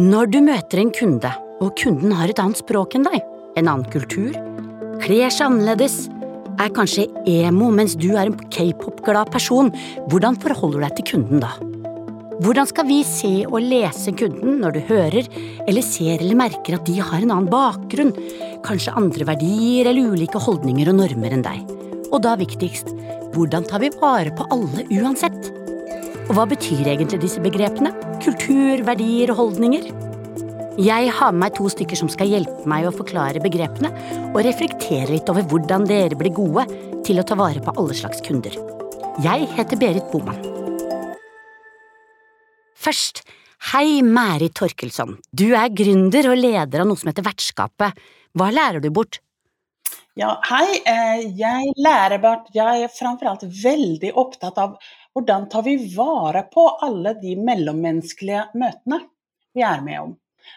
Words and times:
Når 0.00 0.30
du 0.32 0.38
møter 0.40 0.80
en 0.80 0.90
kunde, 0.96 1.28
og 1.60 1.74
kunden 1.76 2.14
har 2.16 2.30
et 2.32 2.38
annet 2.40 2.56
språk 2.62 2.94
enn 2.96 3.02
deg, 3.04 3.18
en 3.60 3.66
annen 3.68 3.90
kultur, 3.92 4.32
kler 5.02 5.28
seg 5.28 5.50
annerledes, 5.50 6.06
er 6.56 6.72
kanskje 6.72 7.04
emo 7.28 7.68
mens 7.76 7.92
du 8.00 8.14
er 8.14 8.30
en 8.30 8.38
k-pop-glad 8.54 9.28
person, 9.34 9.68
hvordan 10.08 10.40
forholder 10.40 10.80
du 10.80 10.86
deg 10.86 10.96
til 10.96 11.08
kunden 11.10 11.44
da? 11.44 11.52
Hvordan 12.40 12.72
skal 12.72 12.88
vi 12.88 13.02
se 13.04 13.44
og 13.44 13.60
lese 13.60 14.16
kunden 14.16 14.62
når 14.64 14.78
du 14.78 14.82
hører 14.88 15.28
eller 15.68 15.84
ser 15.84 16.22
eller 16.22 16.40
merker 16.40 16.78
at 16.78 16.88
de 16.88 16.96
har 16.96 17.20
en 17.20 17.36
annen 17.36 17.52
bakgrunn, 17.52 18.16
kanskje 18.64 18.96
andre 18.96 19.28
verdier 19.28 19.92
eller 19.92 20.16
ulike 20.16 20.40
holdninger 20.40 20.88
og 20.88 21.02
normer 21.04 21.36
enn 21.36 21.44
deg? 21.44 21.68
Og 22.08 22.22
da 22.24 22.38
viktigst, 22.40 22.96
hvordan 23.36 23.68
tar 23.68 23.84
vi 23.84 23.92
vare 24.00 24.32
på 24.32 24.48
alle 24.56 24.88
uansett? 24.88 25.52
Og 26.28 26.36
hva 26.36 26.44
betyr 26.46 26.86
egentlig 26.86 27.18
disse 27.24 27.42
begrepene? 27.42 27.90
Kultur, 28.22 28.82
verdier 28.86 29.32
og 29.34 29.40
holdninger? 29.40 29.88
Jeg 30.80 31.10
har 31.12 31.34
med 31.34 31.42
meg 31.42 31.56
to 31.58 31.66
stykker 31.68 31.98
som 31.98 32.08
skal 32.12 32.30
hjelpe 32.30 32.68
meg 32.70 32.86
å 32.88 32.94
forklare 32.94 33.42
begrepene 33.44 33.90
og 34.30 34.38
reflektere 34.46 35.10
litt 35.10 35.28
over 35.28 35.44
hvordan 35.50 35.84
dere 35.90 36.16
blir 36.16 36.32
gode 36.32 36.64
til 37.04 37.20
å 37.20 37.26
ta 37.26 37.36
vare 37.36 37.60
på 37.60 37.74
alle 37.74 37.96
slags 37.98 38.22
kunder. 38.24 38.54
Jeg 39.20 39.50
heter 39.58 39.80
Berit 39.80 40.06
Boman. 40.14 40.38
Først, 42.82 43.20
hei 43.74 44.00
Mærit 44.06 44.56
Torkelsson. 44.56 45.18
Du 45.28 45.50
er 45.58 45.74
gründer 45.74 46.30
og 46.30 46.40
leder 46.40 46.82
av 46.82 46.88
noe 46.88 47.02
som 47.02 47.12
heter 47.12 47.26
Vertskapet. 47.26 48.00
Hva 48.32 48.48
lærer 48.54 48.80
du 48.80 48.88
bort? 48.94 49.20
Ja, 50.16 50.38
hei. 50.48 50.80
Eh, 50.88 51.20
jeg 51.38 51.70
lærer 51.80 52.20
bort 52.20 52.50
Jeg 52.52 52.84
er 52.84 52.90
framfor 52.92 53.30
alt 53.30 53.44
veldig 53.48 54.10
opptatt 54.20 54.58
av 54.60 54.74
hvordan 55.12 55.48
tar 55.52 55.64
vi 55.66 55.76
vare 55.96 56.42
på 56.52 56.66
alle 56.86 57.14
de 57.20 57.36
mellommenneskelige 57.36 58.48
møtene 58.58 59.02
vi 59.52 59.64
er 59.66 59.82
med 59.84 60.00
om. 60.00 60.12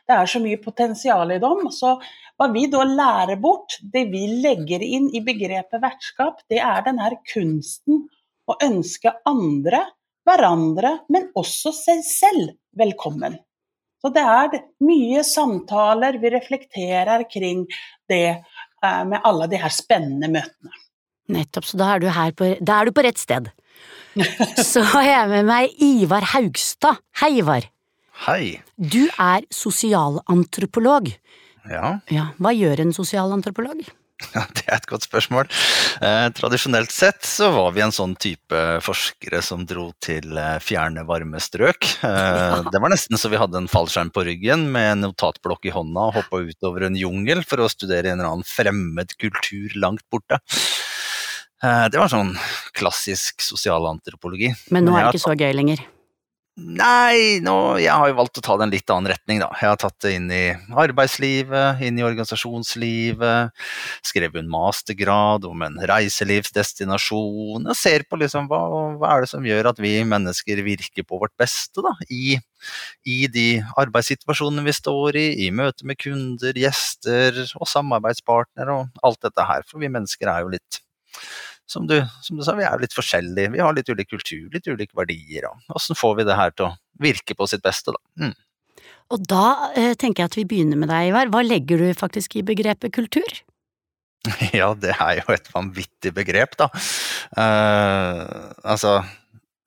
Det 0.07 0.15
er 0.15 0.29
så 0.29 0.41
mye 0.41 0.59
potensial 0.61 1.33
i 1.35 1.39
dem. 1.41 1.67
Så 1.71 1.95
hva 2.35 2.47
vi 2.53 2.65
da 2.71 2.83
lærer 2.87 3.39
bort, 3.41 3.77
det 3.81 4.07
vi 4.11 4.25
legger 4.41 4.83
inn 4.83 5.09
i 5.13 5.21
begrepet 5.25 5.81
vertskap, 5.83 6.41
det 6.49 6.61
er 6.63 6.85
denne 6.87 7.11
kunsten 7.31 8.05
å 8.45 8.57
ønske 8.63 9.13
andre, 9.29 9.83
hverandre, 10.25 10.99
men 11.13 11.29
også 11.37 11.73
seg 11.75 12.01
selv 12.05 12.55
velkommen. 12.77 13.37
Så 14.01 14.11
det 14.13 14.21
er 14.21 14.57
mye 14.85 15.21
samtaler, 15.25 16.17
vi 16.21 16.31
reflekterer 16.33 17.25
kring 17.29 17.63
det 18.09 18.37
eh, 18.37 19.03
med 19.09 19.21
alle 19.25 19.47
de 19.49 19.59
her 19.61 19.73
spennende 19.73 20.29
møtene. 20.33 20.73
Nettopp, 21.33 21.65
så 21.65 21.77
da 21.79 21.93
er 21.93 22.03
du, 22.03 22.09
på, 22.37 22.51
da 22.61 22.79
er 22.79 22.85
du 22.85 22.93
på 22.93 23.05
rett 23.05 23.21
sted. 23.21 23.49
Så 24.71 24.83
har 24.93 25.03
jeg 25.03 25.31
med 25.31 25.47
meg 25.49 25.75
Ivar 25.83 26.23
Haugstad. 26.35 27.01
Hei, 27.19 27.35
Ivar. 27.41 27.67
Hei. 28.25 28.61
Du 28.79 29.03
er 29.19 29.43
sosialantropolog. 29.51 31.11
Ja. 31.67 31.97
ja. 32.13 32.29
Hva 32.39 32.53
gjør 32.55 32.85
en 32.85 32.95
sosialantropolog? 32.95 33.83
Ja, 34.31 34.45
Det 34.55 34.63
er 34.69 34.77
et 34.77 34.87
godt 34.87 35.03
spørsmål. 35.03 35.49
Eh, 35.99 36.27
tradisjonelt 36.37 36.93
sett 36.95 37.27
så 37.27 37.49
var 37.51 37.73
vi 37.75 37.83
en 37.83 37.91
sånn 37.91 38.13
type 38.15 38.61
forskere 38.85 39.41
som 39.43 39.65
dro 39.67 39.89
til 39.99 40.37
eh, 40.39 40.55
fjerne, 40.63 41.03
varme 41.09 41.41
strøk. 41.43 41.89
Eh, 42.07 42.61
det 42.71 42.79
var 42.79 42.93
nesten 42.93 43.19
så 43.19 43.31
vi 43.33 43.41
hadde 43.41 43.59
en 43.59 43.71
fallskjerm 43.71 44.13
på 44.15 44.23
ryggen 44.29 44.69
med 44.71 44.93
en 44.93 45.05
notatblokk 45.09 45.67
i 45.67 45.75
hånda 45.75 46.07
og 46.07 46.21
hoppa 46.21 46.39
utover 46.47 46.87
en 46.87 46.95
jungel 46.99 47.43
for 47.43 47.65
å 47.65 47.71
studere 47.71 48.13
en 48.13 48.21
eller 48.21 48.31
annen 48.31 48.47
fremmed 48.47 49.17
kultur 49.19 49.75
langt 49.83 50.07
borte. 50.07 50.39
Eh, 51.63 51.85
det 51.91 51.99
var 51.99 52.11
sånn 52.11 52.33
klassisk 52.75 53.43
sosialantropologi. 53.43 54.53
Men 54.75 54.87
nå 54.87 54.95
er 54.97 55.07
det 55.07 55.15
ikke 55.15 55.29
så 55.29 55.37
gøy 55.37 55.53
lenger? 55.55 55.83
Nei, 56.55 57.41
nå, 57.43 57.53
jeg 57.83 57.91
har 57.91 58.07
jo 58.07 58.15
valgt 58.15 58.39
å 58.39 58.41
ta 58.45 58.53
det 58.55 58.63
en 58.63 58.71
litt 58.71 58.91
annen 58.93 59.11
retning, 59.11 59.41
da. 59.41 59.49
Jeg 59.59 59.73
har 59.73 59.79
tatt 59.81 59.97
det 60.05 60.13
inn 60.15 60.29
i 60.31 60.53
arbeidslivet, 60.71 61.81
inn 61.83 61.99
i 61.99 62.05
organisasjonslivet. 62.07 63.51
Skrevet 64.07 64.39
en 64.39 64.47
mastergrad 64.53 65.43
om 65.49 65.65
en 65.67 65.75
reiselivsdestinasjon. 65.91 67.67
Jeg 67.73 67.79
ser 67.81 68.05
på 68.07 68.21
liksom 68.21 68.47
hva, 68.47 68.61
hva 68.95 69.09
er 69.11 69.25
det 69.25 69.31
som 69.33 69.43
gjør 69.43 69.73
at 69.73 69.83
vi 69.83 69.97
mennesker 70.07 70.63
virker 70.63 71.03
på 71.03 71.19
vårt 71.25 71.35
beste, 71.35 71.83
da. 71.83 71.91
I, 72.07 72.37
i 73.03 73.17
de 73.27 73.49
arbeidssituasjonene 73.75 74.63
vi 74.63 74.77
står 74.79 75.19
i, 75.19 75.25
i 75.49 75.51
møte 75.51 75.83
med 75.83 75.99
kunder, 75.99 76.55
gjester 76.55 77.43
og 77.59 77.67
samarbeidspartnere 77.67 78.79
og 78.79 79.03
alt 79.03 79.27
dette 79.27 79.51
her. 79.51 79.67
For 79.67 79.83
vi 79.83 79.91
mennesker 79.91 80.31
er 80.31 80.47
jo 80.47 80.55
litt 80.55 80.79
som 81.69 81.87
du, 81.89 81.97
som 82.21 82.37
du, 82.37 82.43
sa, 82.45 82.55
vi 82.57 82.65
er 82.67 82.81
litt 82.81 82.93
forskjellige. 82.95 83.53
Vi 83.55 83.61
har 83.63 83.75
litt 83.75 83.89
ulik 83.89 84.11
kultur, 84.13 84.47
litt 84.53 84.67
ulike 84.69 84.97
verdier. 84.97 85.47
og 85.49 85.61
Hvordan 85.71 85.99
får 85.99 86.17
vi 86.19 86.27
det 86.27 86.37
her 86.39 86.53
til 86.53 86.67
å 86.69 86.75
virke 87.01 87.37
på 87.37 87.47
sitt 87.49 87.65
beste, 87.65 87.95
da? 87.95 88.27
Mm. 88.27 88.35
Og 89.13 89.25
da 89.29 89.47
eh, 89.77 89.93
tenker 89.97 90.23
jeg 90.23 90.31
at 90.31 90.37
vi 90.39 90.47
begynner 90.49 90.79
med 90.81 90.89
deg, 90.89 91.11
Ivar. 91.11 91.29
Hva 91.33 91.43
legger 91.45 91.81
du 91.81 91.89
faktisk 91.97 92.39
i 92.39 92.45
begrepet 92.45 92.95
kultur? 92.95 93.41
Ja, 94.57 94.71
det 94.73 94.95
er 94.97 95.19
jo 95.19 95.33
et 95.35 95.49
vanvittig 95.53 96.13
begrep, 96.15 96.55
da. 96.57 96.71
Uh, 97.37 98.49
altså 98.65 98.97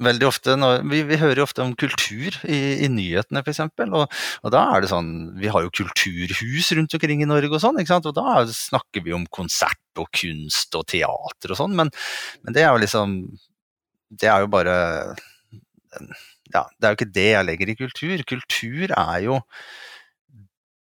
veldig 0.02 0.26
ofte 0.28 0.54
når, 0.58 0.82
vi, 0.90 1.00
vi, 1.08 1.18
hører 1.20 1.40
jo 1.40 1.46
ofte 1.48 1.64
om 1.64 1.74
kultur 1.78 2.36
i, 2.46 2.58
i 2.84 2.88
nyhetene, 2.92 3.42
f.eks. 3.42 3.62
Og, 3.88 4.04
og 4.06 4.54
da 4.54 4.62
er 4.74 4.84
det 4.84 4.90
sånn 4.92 5.10
Vi 5.40 5.50
har 5.52 5.64
jo 5.64 5.74
kulturhus 5.74 6.70
rundt 6.78 6.94
omkring 6.98 7.24
i 7.24 7.28
Norge 7.28 7.50
og 7.58 7.62
sånn, 7.64 7.80
ikke 7.82 7.94
sant. 7.96 8.08
Og 8.10 8.16
da 8.16 8.44
snakker 8.52 9.04
vi 9.04 9.16
om 9.16 9.26
konsert 9.34 9.80
og 9.98 10.10
kunst 10.14 10.78
og 10.78 10.86
teater 10.92 11.54
og 11.54 11.60
sånn, 11.60 11.74
men, 11.78 11.90
men, 12.44 12.54
det 12.54 12.64
er 12.64 12.70
jo 12.70 12.84
liksom 12.84 13.18
Det 14.08 14.30
er 14.30 14.44
jo 14.44 14.52
bare 14.52 14.78
Ja, 16.54 16.64
det 16.78 16.86
er 16.86 16.92
jo 16.92 17.00
ikke 17.00 17.12
det 17.18 17.28
jeg 17.32 17.48
legger 17.48 17.70
i 17.72 17.78
kultur. 17.82 18.26
Kultur 18.28 18.94
er 18.94 19.18
jo 19.26 19.42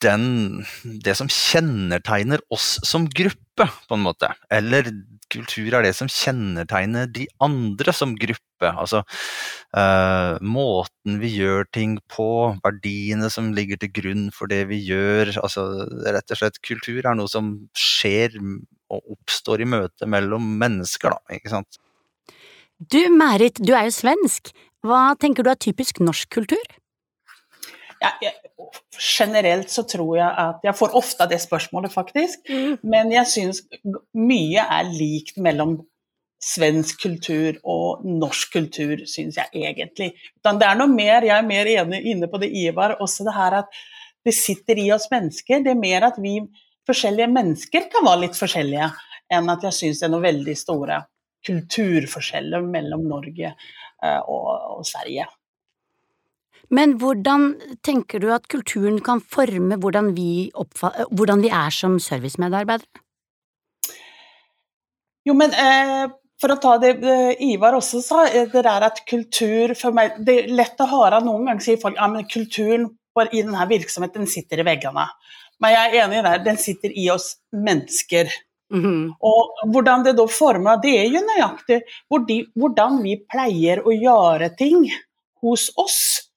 den, 0.03 0.65
det 1.03 1.15
som 1.19 1.29
kjennetegner 1.31 2.41
oss 2.53 2.77
som 2.87 3.07
gruppe, 3.09 3.67
på 3.89 3.95
en 3.97 4.05
måte. 4.05 4.31
Eller 4.53 4.87
kultur 5.29 5.75
er 5.75 5.85
det 5.85 5.93
som 5.97 6.09
kjennetegner 6.09 7.09
de 7.11 7.27
andre 7.43 7.93
som 7.95 8.15
gruppe. 8.19 8.69
Altså 8.69 9.03
uh, 9.03 10.39
måten 10.43 11.19
vi 11.21 11.33
gjør 11.37 11.67
ting 11.75 11.97
på, 12.11 12.29
verdiene 12.63 13.29
som 13.33 13.51
ligger 13.55 13.79
til 13.81 13.93
grunn 13.99 14.25
for 14.35 14.51
det 14.51 14.65
vi 14.71 14.81
gjør. 14.87 15.35
Altså 15.43 15.67
rett 16.07 16.35
og 16.35 16.41
slett 16.41 16.61
kultur 16.65 17.03
er 17.03 17.19
noe 17.19 17.31
som 17.31 17.53
skjer 17.77 18.39
og 18.89 19.15
oppstår 19.17 19.63
i 19.63 19.69
møte 19.69 20.09
mellom 20.09 20.55
mennesker, 20.59 21.13
da, 21.13 21.37
ikke 21.37 21.53
sant. 21.53 21.79
Du 22.79 23.01
Merit, 23.11 23.59
du 23.59 23.73
er 23.75 23.89
jo 23.89 23.95
svensk. 23.97 24.53
Hva 24.87 25.11
tenker 25.19 25.43
du 25.43 25.51
er 25.51 25.59
typisk 25.59 25.99
norsk 25.99 26.29
kultur? 26.31 26.78
Ja, 27.99 28.13
jeg, 28.23 28.33
generelt 28.95 29.71
så 29.73 29.83
tror 29.83 30.13
jeg 30.15 30.29
at 30.29 30.63
Jeg 30.63 30.75
får 30.79 30.95
ofte 30.95 31.27
det 31.27 31.41
spørsmålet, 31.43 31.91
faktisk. 31.91 32.41
Mm. 32.47 32.77
Men 32.83 33.11
jeg 33.11 33.27
syns 33.27 33.63
mye 34.15 34.63
er 34.63 34.91
likt 34.93 35.39
mellom 35.41 35.79
svensk 36.39 37.01
kultur 37.03 37.57
og 37.67 38.05
norsk 38.07 38.53
kultur, 38.53 39.03
syns 39.11 39.37
jeg 39.37 39.49
egentlig. 39.67 40.13
det 40.43 40.67
er 40.67 40.77
noe 40.79 40.87
mer, 40.87 41.25
jeg 41.27 41.35
er 41.35 41.47
mer 41.47 41.67
enig 41.67 41.99
inne 42.13 42.29
på 42.31 42.39
det 42.39 42.51
Ivar, 42.55 42.95
også 43.03 43.27
det 43.27 43.35
her 43.35 43.57
at 43.59 43.81
det 44.25 44.35
sitter 44.35 44.79
i 44.79 44.89
oss 44.95 45.09
mennesker. 45.11 45.63
Det 45.63 45.73
er 45.73 45.79
mer 45.79 46.07
at 46.07 46.19
vi 46.21 46.39
forskjellige 46.87 47.27
mennesker 47.31 47.89
kan 47.91 48.07
være 48.07 48.23
litt 48.23 48.39
forskjellige, 48.39 48.87
enn 49.35 49.51
at 49.51 49.67
jeg 49.67 49.75
syns 49.75 49.99
det 49.99 50.07
er 50.07 50.13
noen 50.15 50.27
veldig 50.29 50.55
store 50.57 51.01
kulturforskjeller 51.47 52.63
mellom 52.67 53.05
Norge 53.07 53.51
eh, 53.51 54.19
og, 54.19 54.49
og 54.79 54.87
Sverige. 54.87 55.27
Men 56.69 56.97
hvordan 57.01 57.53
tenker 57.85 58.21
du 58.21 58.29
at 58.35 58.47
kulturen 58.51 58.99
kan 59.01 59.21
forme 59.21 59.79
hvordan 59.81 60.13
vi, 60.17 60.49
hvordan 60.53 61.41
vi 61.41 61.49
er 61.49 61.73
som 61.73 61.97
servicemedarbeidere? 62.03 63.03
Jo, 65.27 65.35
men 65.37 65.53
eh, 65.53 66.05
for 66.39 66.53
å 66.53 66.59
ta 66.61 66.77
det 66.81 66.93
eh, 67.03 67.41
Ivar 67.51 67.75
også 67.77 68.01
sa, 68.03 68.23
eh, 68.27 68.47
det 68.51 68.63
der 68.65 68.85
at 68.87 69.01
kultur 69.09 69.75
for 69.77 69.95
meg 69.95 70.21
Det 70.25 70.35
er 70.43 70.53
lett 70.55 70.79
å 70.81 70.87
høre 70.89 71.19
noen 71.25 71.49
ganger 71.49 71.65
sier 71.65 71.81
folk 71.81 71.99
ja, 71.99 72.07
men 72.11 72.27
kulturen 72.29 72.87
i 73.19 73.41
denne 73.41 73.65
virksomheten 73.67 74.23
sitter 74.31 74.61
i 74.61 74.63
veggene. 74.63 75.03
Men 75.59 75.73
jeg 75.73 75.89
er 75.89 76.05
enig 76.05 76.21
i 76.21 76.23
det, 76.23 76.35
den 76.45 76.59
sitter 76.61 76.93
i 76.95 77.09
oss 77.11 77.33
mennesker. 77.51 78.29
Mm 78.71 78.83
-hmm. 78.83 79.01
Og 79.19 79.73
hvordan 79.73 80.05
det 80.05 80.13
da 80.15 80.27
former, 80.27 80.77
det 80.81 80.93
er 80.99 81.07
jo 81.11 81.19
nøyaktig 81.19 81.81
hvordan 82.07 83.03
vi 83.03 83.17
pleier 83.27 83.81
å 83.83 83.91
gjøre 83.91 84.55
ting 84.55 84.87
hos 85.41 85.69
oss. 85.75 86.28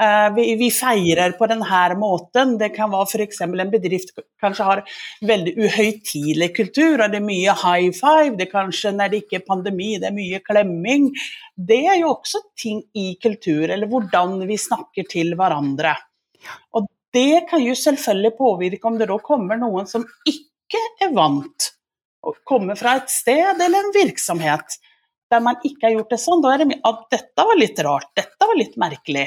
Eh, 0.00 0.56
vi, 0.58 0.70
feirer 0.74 1.36
på 1.38 1.46
denne 1.50 1.82
måten. 1.98 2.56
Det 2.58 2.70
kan 2.74 2.90
være 2.92 3.06
f.eks. 3.06 3.40
en 3.44 3.70
bedrift 3.70 4.14
kanskje 4.42 4.66
har 4.68 4.82
veldig 5.26 5.54
uhøytidelig 5.58 6.50
kultur, 6.56 6.98
og 6.98 7.12
det 7.12 7.20
er 7.20 7.26
mye 7.26 7.54
high 7.62 7.92
five. 7.94 8.34
Det 8.38 8.48
er 8.48 8.54
kanskje 8.54 8.94
når 8.94 9.12
det 9.12 9.22
ikke 9.24 9.40
er 9.40 9.46
pandemi, 9.46 9.92
det 10.00 10.10
er 10.10 10.16
mye 10.16 10.40
klemming. 10.44 11.12
Det 11.54 11.84
er 11.86 12.00
jo 12.00 12.10
også 12.14 12.42
ting 12.58 12.82
i 12.94 13.14
kultur, 13.22 13.68
eller 13.68 13.90
hvordan 13.90 14.40
vi 14.48 14.58
snakker 14.58 15.06
til 15.10 15.36
hverandre. 15.38 15.94
Og 16.74 16.90
det 17.14 17.46
kan 17.50 17.62
jo 17.62 17.76
selvfølgelig 17.78 18.34
påvirke 18.38 18.90
om 18.90 18.98
det 18.98 19.08
da 19.08 19.20
kommer 19.22 19.60
noen 19.60 19.86
som 19.86 20.02
ikke 20.26 20.80
er 21.04 21.14
vant 21.14 21.70
å 22.24 22.32
komme 22.48 22.74
fra 22.76 22.96
et 22.98 23.12
sted 23.12 23.60
eller 23.60 23.84
en 23.84 23.94
virksomhet 23.94 24.78
der 25.30 25.42
man 25.44 25.60
ikke 25.66 25.88
har 25.88 25.94
gjort 25.96 26.12
det 26.14 26.20
sånn. 26.22 26.42
Da 26.42 26.52
er 26.52 26.62
det 26.62 26.68
mye 26.72 26.90
at 26.90 27.06
dette 27.14 27.46
var 27.48 27.58
litt 27.58 27.80
rart, 27.86 28.10
dette 28.16 28.48
var 28.48 28.58
litt 28.58 28.76
merkelig. 28.80 29.26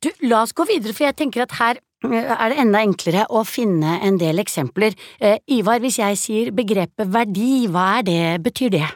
Du, 0.00 0.08
la 0.24 0.44
oss 0.46 0.54
gå 0.56 0.64
videre, 0.68 0.94
for 0.96 1.04
jeg 1.04 1.16
tenker 1.18 1.44
at 1.44 1.56
her 1.58 1.80
eh, 2.08 2.30
er 2.32 2.52
det 2.52 2.62
enda 2.62 2.80
enklere 2.80 3.26
å 3.28 3.42
finne 3.44 3.98
en 4.06 4.16
del 4.20 4.40
eksempler. 4.40 4.96
Eh, 5.20 5.36
Ivar, 5.58 5.82
hvis 5.84 5.98
jeg 6.00 6.16
sier 6.16 6.54
begrepet 6.56 7.10
verdi, 7.12 7.66
hva 7.68 7.98
er 7.98 8.06
det, 8.08 8.22
betyr 8.46 8.72
det? 8.78 8.86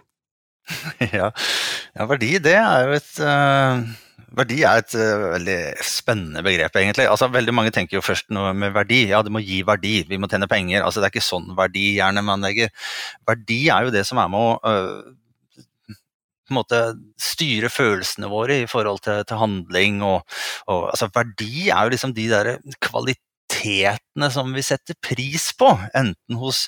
ja. 1.18 1.28
ja, 1.92 2.06
verdi 2.08 2.38
det 2.40 2.54
er 2.56 2.86
jo 2.88 2.94
et 2.96 3.10
uh, 3.20 3.82
Verdi 4.34 4.62
er 4.64 4.80
et 4.80 4.94
uh, 4.96 5.26
veldig 5.34 5.58
spennende 5.84 6.40
begrep, 6.42 6.74
egentlig. 6.80 7.04
Altså, 7.06 7.28
veldig 7.30 7.52
mange 7.54 7.74
tenker 7.74 8.00
jo 8.00 8.02
først 8.02 8.32
noe 8.34 8.54
med 8.56 8.72
verdi. 8.74 9.02
Ja, 9.12 9.20
det 9.22 9.30
må 9.30 9.44
gi 9.44 9.60
verdi, 9.66 9.98
vi 10.08 10.18
må 10.18 10.26
tjene 10.32 10.48
penger. 10.50 10.82
Altså, 10.82 10.98
det 10.98 11.10
er 11.10 11.14
ikke 11.14 11.26
sånn 11.26 11.52
verdi 11.54 11.84
gjerne 11.98 12.24
man 12.24 12.42
legger. 12.42 12.72
Verdi 13.28 13.60
er 13.70 13.86
jo 13.86 13.92
det 13.94 14.02
som 14.08 14.18
er 14.18 14.32
med 14.32 14.40
å 14.40 14.56
uh, 14.64 15.12
på 16.44 16.52
en 16.52 16.60
måte 16.60 16.80
styre 17.20 17.70
følelsene 17.72 18.28
våre 18.32 18.60
i 18.62 18.70
forhold 18.70 19.02
til, 19.04 19.22
til 19.28 19.40
handling. 19.40 20.02
Og, 20.04 20.24
og, 20.68 20.90
altså, 20.92 21.10
verdi 21.14 21.68
er 21.68 21.86
jo 21.86 21.94
liksom 21.94 22.14
de 22.16 22.26
der 22.30 22.50
kvalitetene 22.84 24.30
som 24.34 24.52
vi 24.56 24.64
setter 24.66 24.98
pris 25.04 25.50
på, 25.58 25.72
enten 25.96 26.40
hos 26.40 26.66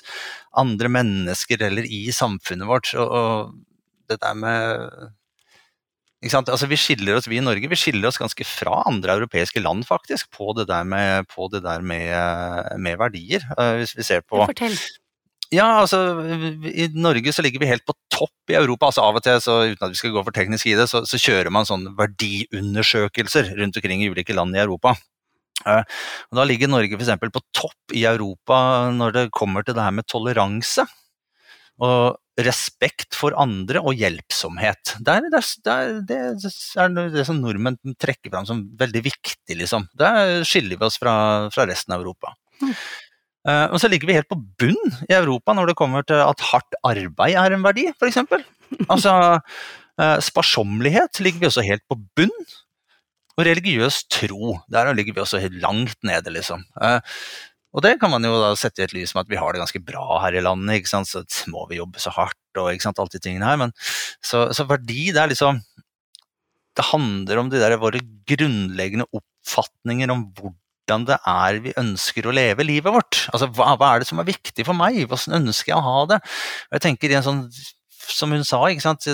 andre 0.57 0.91
mennesker 0.93 1.61
eller 1.69 1.85
i 1.85 2.07
samfunnet 2.15 2.69
vårt. 2.69 2.93
Og, 2.97 3.07
og 3.07 4.09
det 4.09 4.21
der 4.23 4.35
med 4.37 5.13
Altså, 6.25 6.65
vi 6.65 6.77
skiller 6.81 7.13
oss, 7.13 7.27
vi 7.29 7.37
i 7.37 7.43
Norge 7.45 7.69
vi 7.69 7.77
skiller 7.77 8.09
oss 8.09 8.17
ganske 8.17 8.41
fra 8.49 8.79
andre 8.89 9.19
europeiske 9.19 9.61
land 9.61 9.85
faktisk, 9.85 10.31
på 10.33 10.49
det 10.57 10.65
der 10.65 10.83
med, 10.83 11.29
det 11.53 11.61
der 11.61 11.81
med, 11.85 12.79
med 12.81 12.97
verdier. 12.97 13.45
Uh, 13.53 13.77
hvis 13.77 13.93
vi 13.93 14.03
ser 14.03 14.25
på 14.25 14.41
Fortell. 14.41 14.73
Ja, 15.53 15.67
altså 15.79 15.99
I 16.67 16.89
Norge 16.97 17.31
så 17.31 17.43
ligger 17.45 17.61
vi 17.63 17.69
helt 17.69 17.85
på 17.87 17.95
topp 18.11 18.51
i 18.51 18.57
Europa. 18.59 18.89
altså 18.89 19.05
Av 19.05 19.19
og 19.19 19.23
til, 19.23 19.39
så, 19.43 19.59
uten 19.71 19.85
at 19.87 19.93
vi 19.93 19.99
skal 19.99 20.15
gå 20.15 20.23
for 20.25 20.35
teknisk 20.35 20.67
i 20.67 20.75
det, 20.79 20.89
så, 20.91 21.03
så 21.07 21.19
kjører 21.21 21.51
man 21.53 21.67
sånne 21.67 21.93
verdiundersøkelser 21.97 23.53
rundt 23.59 23.79
omkring 23.79 24.03
i 24.03 24.09
ulike 24.11 24.35
land 24.35 24.57
i 24.57 24.63
Europa. 24.63 24.97
Uh, 25.65 25.81
og 26.29 26.37
da 26.37 26.45
ligger 26.45 26.69
Norge 26.69 26.99
f.eks. 26.99 27.15
på 27.33 27.43
topp 27.55 27.95
i 27.97 28.03
Europa 28.05 28.57
når 28.93 29.15
det 29.15 29.25
kommer 29.35 29.65
til 29.65 29.77
det 29.77 29.87
her 29.87 29.95
med 29.95 30.07
toleranse. 30.11 30.85
Og 31.77 32.17
respekt 32.37 33.15
for 33.17 33.33
andre 33.37 33.81
og 33.81 33.97
hjelpsomhet. 33.97 34.97
Det 35.01 35.13
er, 35.13 35.27
det, 35.31 35.41
er, 35.73 35.99
det 36.05 36.17
er 36.17 37.11
det 37.13 37.25
som 37.25 37.39
nordmenn 37.41 37.79
trekker 37.97 38.33
fram 38.33 38.45
som 38.49 38.63
veldig 38.77 39.01
viktig, 39.07 39.57
liksom. 39.63 39.87
Der 39.97 40.43
skiller 40.45 40.77
vi 40.77 40.85
oss 40.85 40.99
fra, 41.01 41.15
fra 41.53 41.65
resten 41.69 41.95
av 41.95 42.03
Europa. 42.03 42.35
Mm. 42.61 42.73
Og 43.47 43.77
så 43.79 43.87
ligger 43.87 44.09
vi 44.09 44.15
helt 44.17 44.27
på 44.27 44.35
bunn 44.59 44.95
i 45.07 45.13
Europa 45.15 45.53
når 45.55 45.69
det 45.69 45.77
kommer 45.79 46.03
til 46.03 46.19
at 46.19 46.41
hardt 46.49 46.75
arbeid 46.83 47.37
er 47.39 47.55
en 47.55 47.63
verdi, 47.63 47.85
f.eks. 47.93 48.19
Altså, 48.91 49.13
uh, 50.01 50.17
sparsommelighet 50.23 51.21
ligger 51.23 51.39
vi 51.43 51.49
også 51.49 51.63
helt 51.63 51.85
på 51.87 51.99
bunn. 52.17 52.33
Og 53.37 53.45
religiøs 53.45 54.01
tro, 54.09 54.57
der 54.73 54.89
ligger 54.97 55.13
vi 55.13 55.21
også 55.21 55.39
helt 55.39 55.59
langt 55.61 55.97
nede, 56.03 56.33
liksom. 56.33 56.65
Uh, 56.75 56.99
og 57.77 57.83
det 57.85 57.97
kan 58.01 58.09
man 58.09 58.25
jo 58.25 58.33
da 58.41 58.53
sette 58.57 58.81
i 58.81 58.87
et 58.87 58.93
lys 58.95 59.13
med 59.13 59.25
at 59.25 59.31
vi 59.31 59.37
har 59.37 59.53
det 59.53 59.61
ganske 59.61 59.81
bra 59.85 60.21
her 60.23 60.37
i 60.39 60.41
landet, 60.41 60.79
ikke 60.79 60.89
sant? 60.89 61.09
så 61.11 61.21
må 61.53 61.67
vi 61.69 61.77
jobbe 61.77 62.01
så 62.01 62.13
hardt 62.15 62.57
og 62.57 62.71
ikke 62.71 62.87
sant, 62.87 63.01
alt 63.03 63.13
de 63.13 63.21
tingene 63.21 63.45
her. 63.45 63.59
Men, 63.61 63.73
så, 64.23 64.47
så, 64.55 64.65
verdi, 64.69 65.11
det 65.13 65.21
er 65.21 65.33
liksom 65.33 65.61
Det 66.77 66.87
handler 66.91 67.41
om 67.41 67.51
de 67.51 67.61
der 67.61 67.77
våre 67.81 68.01
grunnleggende 68.29 69.05
oppfatninger 69.13 70.11
om 70.13 70.27
hvordan 70.31 70.57
det 70.87 71.17
er 71.27 71.61
vi 71.63 71.73
ønsker 71.77 72.27
å 72.27 72.35
leve 72.35 72.65
livet 72.67 72.93
vårt. 72.93 73.25
Altså, 73.33 73.49
hva, 73.55 73.73
hva 73.79 73.93
er 73.93 74.03
det 74.03 74.09
som 74.09 74.21
er 74.21 74.29
viktig 74.29 74.65
for 74.67 74.77
meg? 74.77 74.99
Hvordan 75.07 75.41
ønsker 75.41 75.73
jeg 75.73 75.79
å 75.79 75.87
ha 75.87 76.05
det? 76.13 76.21
Og 76.69 76.77
jeg 76.77 76.85
tenker 76.87 77.11
i 77.11 77.19
en 77.19 77.25
sånn 77.25 77.43
som 78.07 78.31
hun 78.31 78.45
sa, 78.47 78.61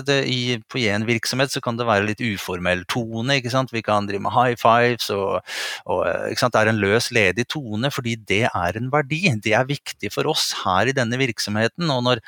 det, 0.06 0.18
i, 0.30 0.60
på 0.70 0.82
en 0.86 1.06
virksomhet 1.08 1.52
så 1.52 1.62
kan 1.64 1.78
det 1.80 1.88
være 1.88 2.06
litt 2.12 2.22
uformell 2.22 2.84
tone. 2.86 3.40
Vi 3.74 3.82
kan 3.86 4.08
drive 4.08 4.22
med 4.22 4.36
high 4.36 4.58
fives, 4.60 5.10
og, 5.10 5.42
og 5.90 6.04
det 6.06 6.62
er 6.62 6.70
en 6.72 6.82
løs, 6.82 7.10
ledig 7.16 7.48
tone, 7.50 7.92
fordi 7.94 8.16
det 8.16 8.44
er 8.52 8.78
en 8.80 8.92
verdi. 8.94 9.26
Det 9.44 9.56
er 9.58 9.70
viktig 9.70 10.14
for 10.14 10.30
oss 10.30 10.52
her 10.64 10.90
i 10.90 10.96
denne 10.96 11.18
virksomheten. 11.22 11.90
Og 11.90 12.04
når 12.06 12.24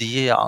de 0.00 0.28
ja, 0.28 0.42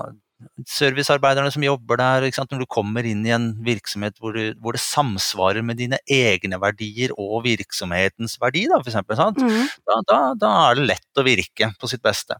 servicearbeiderne 0.68 1.50
som 1.52 1.64
jobber 1.64 2.00
der, 2.00 2.26
når 2.50 2.62
du 2.62 2.68
kommer 2.70 3.06
inn 3.06 3.22
i 3.26 3.32
en 3.34 3.50
virksomhet 3.64 4.16
hvor, 4.20 4.36
du, 4.36 4.54
hvor, 4.60 4.76
det 4.76 4.82
samsvarer 4.82 5.64
med 5.66 5.80
dine 5.80 5.98
egne 6.10 6.60
verdier 6.62 7.14
og 7.16 7.44
virksomhetens 7.46 8.38
verdi, 8.40 8.66
da, 8.70 8.80
for 8.80 8.92
eksempel, 8.92 9.20
mm. 9.40 9.66
da, 9.88 9.98
da, 10.08 10.20
da, 10.38 10.54
er 10.68 10.80
det 10.80 10.86
lett 10.94 11.20
å 11.20 11.26
virke 11.26 11.72
på 11.80 11.90
sitt 11.90 12.04
beste. 12.04 12.38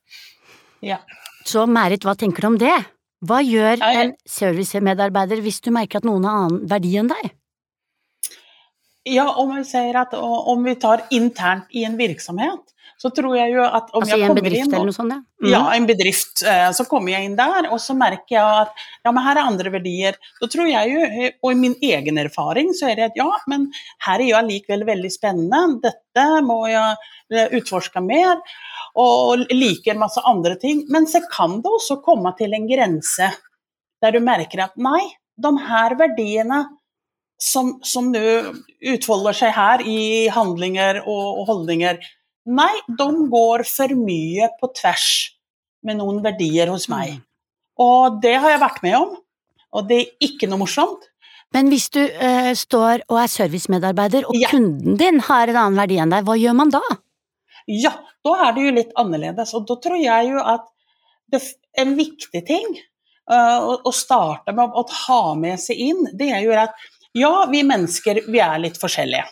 Ja. 0.85 1.01
Så 1.47 1.67
Merit, 1.69 2.05
hva 2.07 2.17
tenker 2.19 2.45
du 2.45 2.53
om 2.53 2.61
det? 2.61 2.77
Hva 3.21 3.43
gjør 3.45 3.83
en 3.85 4.15
servicemedarbeider 4.29 5.43
hvis 5.45 5.61
du 5.61 5.69
merker 5.77 6.01
at 6.01 6.09
noen 6.09 6.25
har 6.25 6.45
annen 6.47 6.65
verdi 6.69 6.95
enn 7.01 7.11
deg? 7.13 7.35
Ja, 9.09 9.27
om 9.41 9.53
vi, 9.57 9.65
at, 9.97 10.15
om 10.15 10.65
vi 10.65 10.75
tar 10.81 11.07
internt 11.17 11.73
i 11.73 11.85
en 11.89 11.97
virksomhet, 12.01 12.61
så 13.01 13.09
tror 13.17 13.33
jeg 13.33 13.55
jo 13.55 13.63
at 13.65 13.89
om 13.95 14.03
altså 14.03 14.13
jeg 14.13 14.21
i 14.21 14.27
en 14.29 14.37
bedrift 14.37 14.67
inn, 14.67 14.75
eller 14.77 14.89
noe 14.91 14.97
sånt? 14.97 15.15
Ja. 15.15 15.21
Mm. 15.41 15.51
ja, 15.55 15.61
en 15.73 15.87
bedrift. 15.89 16.43
Eh, 16.45 16.67
så 16.77 16.85
kommer 16.89 17.15
jeg 17.15 17.31
inn 17.31 17.37
der, 17.39 17.71
og 17.73 17.81
så 17.81 17.97
merker 17.97 18.35
jeg 18.35 18.65
at 18.67 18.83
ja, 19.07 19.13
men 19.13 19.25
her 19.25 19.39
er 19.41 19.49
andre 19.49 19.73
verdier. 19.73 20.19
Da 20.37 20.49
tror 20.53 20.69
jeg 20.69 20.93
jo, 20.93 21.07
eh, 21.09 21.39
og 21.41 21.55
i 21.55 21.61
min 21.63 21.77
egen 21.81 22.21
erfaring, 22.21 22.75
så 22.77 22.91
er 22.91 22.99
det 22.99 23.07
at 23.09 23.17
ja, 23.17 23.31
men 23.49 23.71
her 24.05 24.21
er 24.21 24.29
jo 24.29 24.37
allikevel 24.43 24.85
veldig 24.91 25.13
spennende. 25.15 25.81
Dette 25.87 26.27
må 26.45 26.59
jeg 26.69 26.99
eh, 27.33 27.57
utforske 27.57 28.05
mer 28.05 28.37
og 29.01 29.47
liker 29.49 29.97
masse 29.97 30.21
andre 30.29 30.59
ting. 30.61 30.85
Men 30.93 31.09
så 31.09 31.23
kan 31.33 31.61
det 31.65 31.73
også 31.73 32.03
komme 32.05 32.35
til 32.37 32.53
en 32.53 32.69
grense 32.69 33.33
der 34.01 34.13
du 34.17 34.21
merker 34.25 34.67
at 34.67 34.77
nei, 34.81 35.01
de 35.41 35.57
her 35.65 35.97
verdiene 35.97 36.67
som, 37.41 37.79
som 37.81 38.11
nå 38.13 38.23
utfolder 38.93 39.37
seg 39.37 39.55
her 39.57 39.85
i 39.89 40.29
handlinger 40.33 41.01
og, 41.07 41.41
og 41.41 41.47
holdninger, 41.49 42.01
nei, 42.49 42.73
de 42.87 43.09
går 43.33 43.65
for 43.69 43.97
mye 43.99 44.51
på 44.61 44.71
tvers 44.77 45.11
med 45.87 46.01
noen 46.01 46.21
verdier 46.25 46.71
hos 46.73 46.89
meg. 46.93 47.17
Mm. 47.17 47.23
Og 47.81 48.19
det 48.23 48.35
har 48.43 48.55
jeg 48.55 48.63
vært 48.63 48.83
med 48.85 48.97
om, 48.99 49.15
og 49.71 49.87
det 49.89 50.01
er 50.03 50.29
ikke 50.31 50.49
noe 50.51 50.63
morsomt. 50.65 51.07
Men 51.55 51.71
hvis 51.73 51.89
du 51.91 52.03
uh, 52.03 52.53
står 52.55 53.07
og 53.11 53.23
er 53.25 53.31
servicemedarbeider, 53.31 54.29
og 54.29 54.37
ja. 54.39 54.51
kunden 54.53 54.99
din 55.01 55.19
har 55.27 55.51
en 55.51 55.59
annen 55.65 55.81
verdi 55.81 55.99
enn 55.99 56.13
deg, 56.13 56.27
hva 56.27 56.37
gjør 56.39 56.55
man 56.61 56.71
da? 56.75 56.83
Ja, 57.71 57.95
da 58.27 58.37
er 58.47 58.55
det 58.55 58.67
jo 58.67 58.77
litt 58.77 58.95
annerledes. 59.01 59.55
Og 59.59 59.67
da 59.69 59.77
tror 59.83 59.99
jeg 59.99 60.31
jo 60.31 60.45
at 60.45 60.69
det, 61.33 61.43
en 61.81 61.97
viktig 61.99 62.45
ting 62.47 62.71
uh, 63.31 63.79
å, 63.79 63.93
starte 63.95 64.55
med 64.55 64.79
å, 64.79 64.87
ta 64.91 65.35
med 65.39 65.59
seg 65.63 65.83
inn, 65.91 66.07
det 66.19 66.31
er 66.35 66.45
jo 66.47 66.55
at 66.59 66.79
ja, 67.19 67.33
vi 67.51 67.65
mennesker 67.67 68.23
vi 68.31 68.43
er 68.43 68.63
litt 68.63 68.79
forskjellige. 68.79 69.27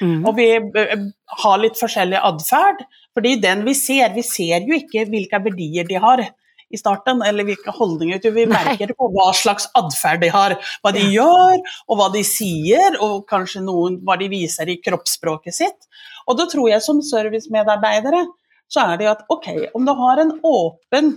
Mm. 0.00 0.26
Og 0.26 0.34
vi 0.38 0.48
uh, 0.58 1.06
har 1.44 1.62
litt 1.62 1.78
forskjellig 1.80 2.20
atferd. 2.22 2.84
Fordi 3.16 3.36
den 3.42 3.64
vi 3.66 3.74
ser, 3.76 4.12
vi 4.14 4.24
ser 4.26 4.66
jo 4.66 4.76
ikke 4.78 5.08
hvilke 5.10 5.40
verdier 5.44 5.88
de 5.88 5.98
har 6.02 6.22
i 6.68 6.76
starten, 6.76 7.22
eller 7.24 7.46
hvilke 7.48 7.72
holdninger. 7.72 8.20
Vi 8.34 8.44
merker 8.50 8.92
på 8.96 9.08
hva 9.14 9.30
slags 9.36 9.70
atferd 9.78 10.20
de 10.24 10.28
har. 10.32 10.54
Hva 10.84 10.92
de 10.94 11.06
gjør, 11.14 11.62
og 11.88 12.00
hva 12.00 12.10
de 12.12 12.24
sier, 12.26 12.98
og 13.04 13.24
kanskje 13.30 13.64
noen, 13.64 14.00
hva 14.04 14.18
de 14.20 14.28
viser 14.32 14.68
i 14.68 14.76
kroppsspråket 14.84 15.56
sitt. 15.56 15.88
Og 16.28 16.36
da 16.38 16.44
tror 16.50 16.68
jeg 16.68 16.84
som 16.84 17.00
servicemedarbeidere 17.04 18.26
så 18.68 18.84
er 18.84 18.98
det 19.00 19.06
jo 19.06 19.14
at 19.14 19.24
ok, 19.32 19.46
om 19.78 19.86
du 19.88 19.94
har 19.96 20.20
en 20.20 20.34
åpen 20.44 21.14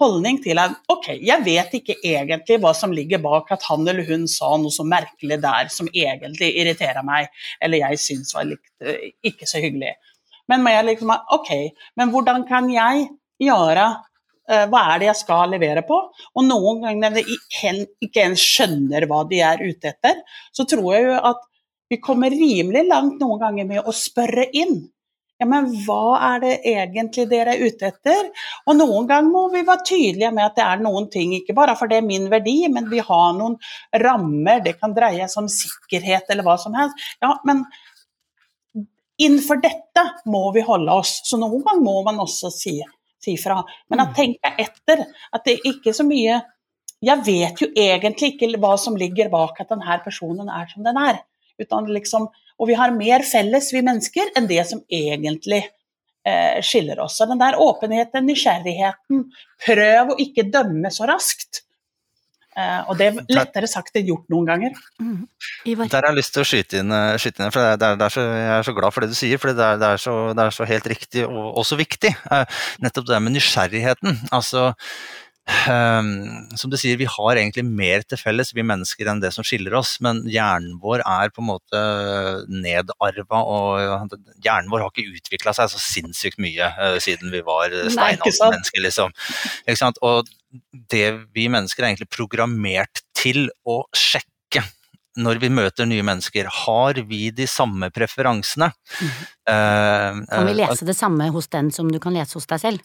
holdning 0.00 0.40
til 0.44 0.58
at 0.60 0.74
ok, 0.92 1.12
jeg 1.24 1.44
vet 1.46 1.76
ikke 1.78 1.96
egentlig 2.04 2.58
hva 2.62 2.72
som 2.76 2.92
ligger 2.94 3.22
bak 3.24 3.52
at 3.54 3.64
han 3.68 3.86
eller 3.86 4.06
hun 4.08 4.26
sa 4.30 4.52
noe 4.60 4.74
så 4.74 4.84
merkelig 4.86 5.38
der 5.42 5.70
som 5.72 5.88
egentlig 5.92 6.52
irriterer 6.60 7.04
meg, 7.06 7.30
eller 7.64 7.84
jeg 7.84 8.02
syns 8.02 8.34
var 8.36 8.48
litt, 8.50 8.64
eh, 8.84 9.12
ikke 9.26 9.48
så 9.48 9.62
hyggelig. 9.62 9.94
Men 10.50 10.62
må 10.62 10.74
jeg 10.74 10.90
liksom 10.90 11.14
ok, 11.14 11.50
men 11.98 12.12
hvordan 12.12 12.44
kan 12.48 12.68
jeg 12.70 13.08
gjøre 13.42 13.86
uh, 14.50 14.64
hva 14.70 14.82
er 14.92 15.02
det 15.02 15.08
jeg 15.10 15.20
skal 15.24 15.50
levere 15.56 15.82
på? 15.86 15.98
Og 16.36 16.46
noen 16.46 16.84
ganger 16.84 17.16
når 17.16 17.18
jeg 17.22 17.86
ikke 18.06 18.26
en 18.28 18.38
skjønner 18.38 19.08
hva 19.10 19.24
de 19.28 19.42
er 19.42 19.64
ute 19.64 19.90
etter, 19.90 20.22
så 20.54 20.68
tror 20.68 20.92
jeg 20.94 21.08
jo 21.08 21.16
at 21.32 21.42
vi 21.90 21.98
kommer 22.02 22.34
rimelig 22.34 22.84
langt 22.88 23.20
noen 23.22 23.42
ganger 23.42 23.66
med 23.68 23.86
å 23.86 23.94
spørre 23.94 24.48
inn. 24.58 24.80
Ja, 25.36 25.44
men 25.48 25.66
hva 25.84 26.16
er 26.32 26.38
det 26.40 26.52
egentlig 26.64 27.26
dere 27.28 27.52
er 27.52 27.66
ute 27.68 27.90
etter? 27.90 28.30
Og 28.64 28.78
noen 28.78 29.08
ganger 29.08 29.28
må 29.28 29.42
vi 29.52 29.60
være 29.68 29.84
tydelige 29.84 30.30
med 30.32 30.46
at 30.46 30.54
det 30.56 30.64
er 30.64 30.80
noen 30.80 31.10
ting, 31.12 31.34
ikke 31.36 31.56
bare 31.58 31.74
for 31.76 31.92
det 31.92 31.98
er 32.00 32.06
min 32.06 32.30
verdi, 32.32 32.62
men 32.72 32.88
vi 32.88 33.02
har 33.04 33.34
noen 33.36 33.58
rammer, 34.00 34.62
det 34.64 34.78
kan 34.80 34.96
dreie 34.96 35.28
seg 35.28 35.42
om 35.42 35.50
sikkerhet 35.52 36.32
eller 36.32 36.46
hva 36.46 36.56
som 36.62 36.76
helst. 36.78 37.04
Ja, 37.20 37.34
men 37.44 37.66
innenfor 39.20 39.60
dette 39.60 40.06
må 40.32 40.46
vi 40.56 40.64
holde 40.64 40.96
oss, 41.02 41.18
så 41.28 41.36
noen 41.40 41.60
ganger 41.66 41.84
må 41.84 42.00
man 42.06 42.24
også 42.24 42.48
si, 42.54 42.78
si 43.20 43.36
fra. 43.40 43.60
Men 43.92 44.06
å 44.06 44.08
mm. 44.08 44.16
tenke 44.16 44.54
etter, 44.64 45.04
at 45.36 45.44
det 45.44 45.58
ikke 45.68 45.92
er 45.92 46.00
så 46.00 46.08
mye 46.08 46.42
Jeg 47.04 47.20
vet 47.26 47.60
jo 47.60 47.66
egentlig 47.76 48.30
ikke 48.32 48.48
hva 48.56 48.72
som 48.80 48.94
ligger 48.96 49.28
bak 49.28 49.58
at 49.60 49.68
denne 49.68 49.98
personen 50.00 50.48
er 50.48 50.64
som 50.70 50.80
den 50.82 50.96
er. 50.96 51.18
Liksom, 51.60 52.30
og 52.56 52.70
vi 52.70 52.76
har 52.78 52.94
mer 52.96 53.24
felles, 53.26 53.72
vi 53.74 53.84
mennesker, 53.84 54.32
enn 54.38 54.48
det 54.48 54.62
som 54.68 54.80
egentlig 54.92 55.62
eh, 56.26 56.58
skiller 56.64 57.00
oss. 57.04 57.18
Så 57.18 57.28
den 57.28 57.40
der 57.40 57.58
åpenheten, 57.60 58.26
nysgjerrigheten, 58.28 59.26
prøv 59.66 60.14
å 60.14 60.18
ikke 60.22 60.48
dømme 60.52 60.92
så 60.94 61.08
raskt. 61.10 61.62
Uh, 62.56 62.88
og 62.88 62.96
det 62.96 63.10
er 63.10 63.18
lettere 63.36 63.68
sagt 63.68 63.98
enn 64.00 64.06
gjort 64.08 64.30
noen 64.32 64.46
ganger. 64.48 64.76
Mm. 64.96 65.26
Der 65.66 65.98
har 65.98 66.06
jeg 66.08 66.16
lyst 66.16 66.32
til 66.32 66.40
å 66.40 66.46
skyte 66.48 66.78
inn, 66.80 66.94
eh, 66.94 67.18
skyte 67.20 67.44
inn 67.44 67.52
for 67.52 67.60
det 67.60 67.84
er, 67.84 67.98
det 68.00 68.06
er 68.06 68.14
så, 68.14 68.22
Jeg 68.24 68.54
er 68.54 68.64
så 68.64 68.72
glad 68.78 68.94
for 68.94 69.04
det 69.04 69.12
du 69.12 69.18
sier, 69.18 69.40
for 69.42 69.52
det 69.52 69.66
er, 69.66 69.82
det 69.82 69.90
er, 69.92 70.00
så, 70.00 70.14
det 70.32 70.46
er 70.46 70.56
så, 70.56 70.68
helt 70.70 70.88
riktig 70.88 71.26
og 71.26 71.58
også 71.60 71.76
viktig. 71.76 72.14
Uh, 72.30 72.64
nettopp 72.80 73.10
det 73.10 73.20
med 73.26 73.36
nysgjerrigheten. 73.36 74.16
Altså, 74.32 74.70
Um, 75.46 76.08
som 76.58 76.70
du 76.72 76.76
sier, 76.78 76.98
vi 76.98 77.06
har 77.06 77.38
egentlig 77.38 77.62
mer 77.66 78.02
til 78.06 78.18
felles, 78.18 78.50
vi 78.54 78.64
mennesker, 78.66 79.06
enn 79.10 79.22
det 79.22 79.30
som 79.34 79.46
skiller 79.46 79.76
oss. 79.78 79.96
Men 80.02 80.24
hjernen 80.30 80.80
vår 80.82 81.04
er 81.06 81.30
på 81.34 81.42
en 81.42 81.50
måte 81.52 81.82
nedarva, 82.50 83.42
og 83.42 84.16
hjernen 84.42 84.70
vår 84.72 84.86
har 84.86 84.94
ikke 84.94 85.20
utvikla 85.20 85.54
seg 85.56 85.70
så 85.70 85.82
sinnssykt 85.82 86.42
mye 86.42 86.70
uh, 86.78 86.96
siden 87.02 87.30
vi 87.34 87.44
var 87.46 87.70
steinaldermennesker, 87.70 88.82
liksom. 88.88 89.14
Og 90.06 90.32
det 90.90 91.06
vi 91.36 91.46
mennesker 91.52 91.84
er 91.84 91.92
egentlig 91.92 92.10
programmert 92.14 93.04
til 93.16 93.46
å 93.66 93.84
sjekke 93.94 94.64
når 95.16 95.38
vi 95.40 95.48
møter 95.48 95.88
nye 95.88 96.04
mennesker, 96.04 96.48
har 96.66 96.98
vi 97.08 97.30
de 97.32 97.46
samme 97.48 97.88
preferansene? 97.94 98.68
Mm. 99.00 99.14
Uh, 99.48 100.20
kan 100.28 100.50
vi 100.50 100.58
lese 100.58 100.88
det 100.88 100.96
samme 100.98 101.30
hos 101.32 101.48
den 101.52 101.70
som 101.72 101.88
du 101.92 101.96
kan 102.02 102.16
lese 102.16 102.36
hos 102.36 102.48
deg 102.50 102.60
selv? 102.60 102.84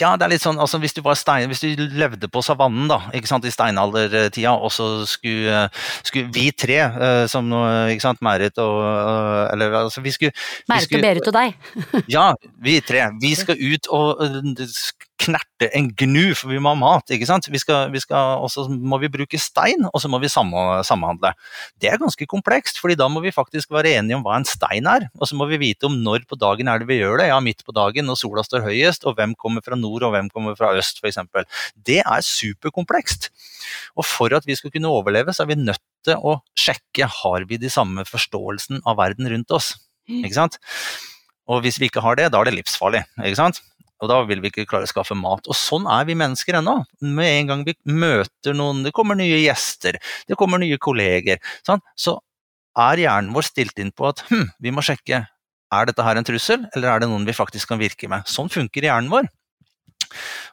Ja, 0.00 0.14
det 0.16 0.24
er 0.24 0.32
litt 0.32 0.40
sånn, 0.40 0.56
altså 0.56 0.78
hvis 0.80 0.94
du, 0.96 1.02
stein, 1.20 1.50
hvis 1.50 1.60
du 1.60 1.82
levde 2.00 2.28
på 2.32 2.40
savannen 2.40 2.88
da, 2.88 2.96
ikke 3.12 3.28
sant, 3.28 3.44
i 3.44 3.52
steinaldertida, 3.52 4.54
og 4.56 4.72
så 4.72 4.86
skulle, 5.04 5.66
skulle, 6.00 6.30
vi 6.32 6.46
tre, 6.56 6.78
uh, 6.96 7.24
som 7.28 7.50
ikke 7.92 8.04
sant, 8.06 8.22
Merit 8.24 8.56
og 8.62 8.78
uh, 8.80 9.52
Eller 9.52 9.76
altså, 9.82 10.00
vi 10.00 10.14
skulle 10.14 10.32
Merit 10.72 10.96
og 10.96 11.04
Berit 11.04 11.28
og 11.28 11.36
deg. 11.36 12.08
ja, 12.14 12.30
vi 12.64 12.78
tre. 12.80 13.10
Vi 13.20 13.34
skal 13.36 13.60
ut 13.60 13.90
og 13.92 14.24
uh, 14.24 14.40
knerte 15.22 15.68
en 15.76 15.88
gnu, 15.98 16.32
for 16.38 16.50
vi 16.50 16.58
må 16.62 16.72
ha 16.72 16.78
mat. 16.78 17.12
ikke 17.14 17.28
sant? 17.28 17.46
Og 17.48 18.48
så 18.50 18.64
må 18.70 18.98
vi 19.02 19.10
bruke 19.12 19.38
stein, 19.40 19.86
og 19.88 19.98
så 20.02 20.10
må 20.10 20.18
vi 20.22 20.30
samhandle. 20.32 21.32
Det 21.80 21.90
er 21.90 22.00
ganske 22.02 22.26
komplekst, 22.30 22.80
fordi 22.82 22.96
da 22.98 23.08
må 23.12 23.22
vi 23.24 23.34
faktisk 23.34 23.70
være 23.74 23.94
enige 23.98 24.18
om 24.18 24.24
hva 24.26 24.38
en 24.40 24.48
stein 24.48 24.88
er. 24.90 25.08
Og 25.20 25.28
så 25.30 25.38
må 25.38 25.46
vi 25.50 25.60
vite 25.62 25.86
om 25.88 26.00
når 26.02 26.26
på 26.30 26.38
dagen 26.40 26.70
er 26.70 26.82
det 26.82 26.90
vi 26.90 26.98
gjør 27.00 27.22
det. 27.22 27.28
Ja, 27.30 27.38
midt 27.44 27.64
på 27.66 27.74
dagen 27.76 28.08
når 28.10 28.20
sola 28.22 28.44
står 28.46 28.66
høyest, 28.66 29.06
og 29.06 29.16
hvem 29.18 29.36
kommer 29.38 29.64
fra 29.64 29.78
nord 29.78 30.08
og 30.08 30.16
hvem 30.16 30.30
kommer 30.34 30.58
fra 30.58 30.72
øst 30.78 31.02
f.eks. 31.02 31.22
Det 31.76 32.00
er 32.02 32.26
superkomplekst. 32.26 33.30
Og 33.96 34.06
for 34.08 34.34
at 34.34 34.46
vi 34.48 34.58
skal 34.58 34.74
kunne 34.74 34.90
overleve, 34.90 35.34
så 35.34 35.46
er 35.46 35.54
vi 35.54 35.60
nødt 35.62 35.82
til 36.06 36.18
å 36.18 36.40
sjekke 36.58 37.06
har 37.22 37.46
vi 37.48 37.60
de 37.62 37.70
samme 37.70 38.04
forståelsen 38.08 38.82
av 38.88 38.98
verden 38.98 39.30
rundt 39.30 39.54
oss. 39.54 39.74
Ikke 40.10 40.34
sant? 40.34 40.58
Og 41.50 41.62
hvis 41.64 41.78
vi 41.80 41.88
ikke 41.90 42.02
har 42.04 42.18
det, 42.18 42.30
da 42.32 42.40
er 42.40 42.48
det 42.48 42.56
livsfarlig. 42.60 43.02
ikke 43.22 43.38
sant? 43.38 43.62
Og 44.02 44.10
da 44.10 44.18
vil 44.26 44.42
vi 44.42 44.50
ikke 44.50 44.66
klare 44.68 44.88
å 44.88 44.90
skaffe 44.90 45.16
mat. 45.18 45.46
Og 45.46 45.56
sånn 45.56 45.86
er 45.90 46.06
vi 46.08 46.18
mennesker 46.18 46.58
ennå. 46.58 46.80
Med 47.06 47.30
en 47.30 47.52
gang 47.52 47.66
vi 47.68 47.76
møter 47.86 48.56
noen, 48.58 48.82
det 48.86 48.94
kommer 48.96 49.18
nye 49.18 49.38
gjester, 49.44 50.00
det 50.28 50.38
kommer 50.38 50.62
nye 50.62 50.80
kolleger, 50.82 51.38
sånn, 51.66 51.82
så 51.94 52.18
er 52.82 53.04
hjernen 53.04 53.34
vår 53.36 53.46
stilt 53.46 53.78
inn 53.82 53.92
på 53.94 54.08
at 54.08 54.24
hm, 54.30 54.48
vi 54.64 54.72
må 54.74 54.84
sjekke 54.84 55.26
er 55.72 55.88
dette 55.88 56.04
her 56.04 56.18
en 56.18 56.26
trussel, 56.26 56.66
eller 56.76 56.90
er 56.90 57.02
det 57.02 57.08
noen 57.08 57.24
vi 57.28 57.36
faktisk 57.36 57.72
kan 57.72 57.80
virke 57.80 58.10
med. 58.10 58.28
Sånn 58.28 58.52
funker 58.52 58.84
hjernen 58.84 59.12
vår. 59.12 59.30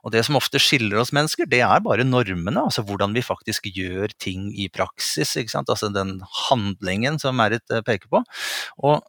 Og 0.08 0.14
Det 0.14 0.24
som 0.24 0.38
ofte 0.40 0.62
skiller 0.64 1.02
oss 1.02 1.12
mennesker, 1.16 1.50
det 1.50 1.60
er 1.66 1.82
bare 1.84 2.06
normene, 2.08 2.64
altså 2.64 2.86
hvordan 2.88 3.12
vi 3.18 3.26
faktisk 3.26 3.68
gjør 3.76 4.14
ting 4.16 4.48
i 4.56 4.70
praksis. 4.72 5.36
Altså 5.36 5.92
den 5.92 6.22
handlingen 6.48 7.20
som 7.20 7.36
Merit 7.36 7.66
eh, 7.72 7.84
peker 7.84 8.08
på. 8.12 8.24
Og 8.80 9.04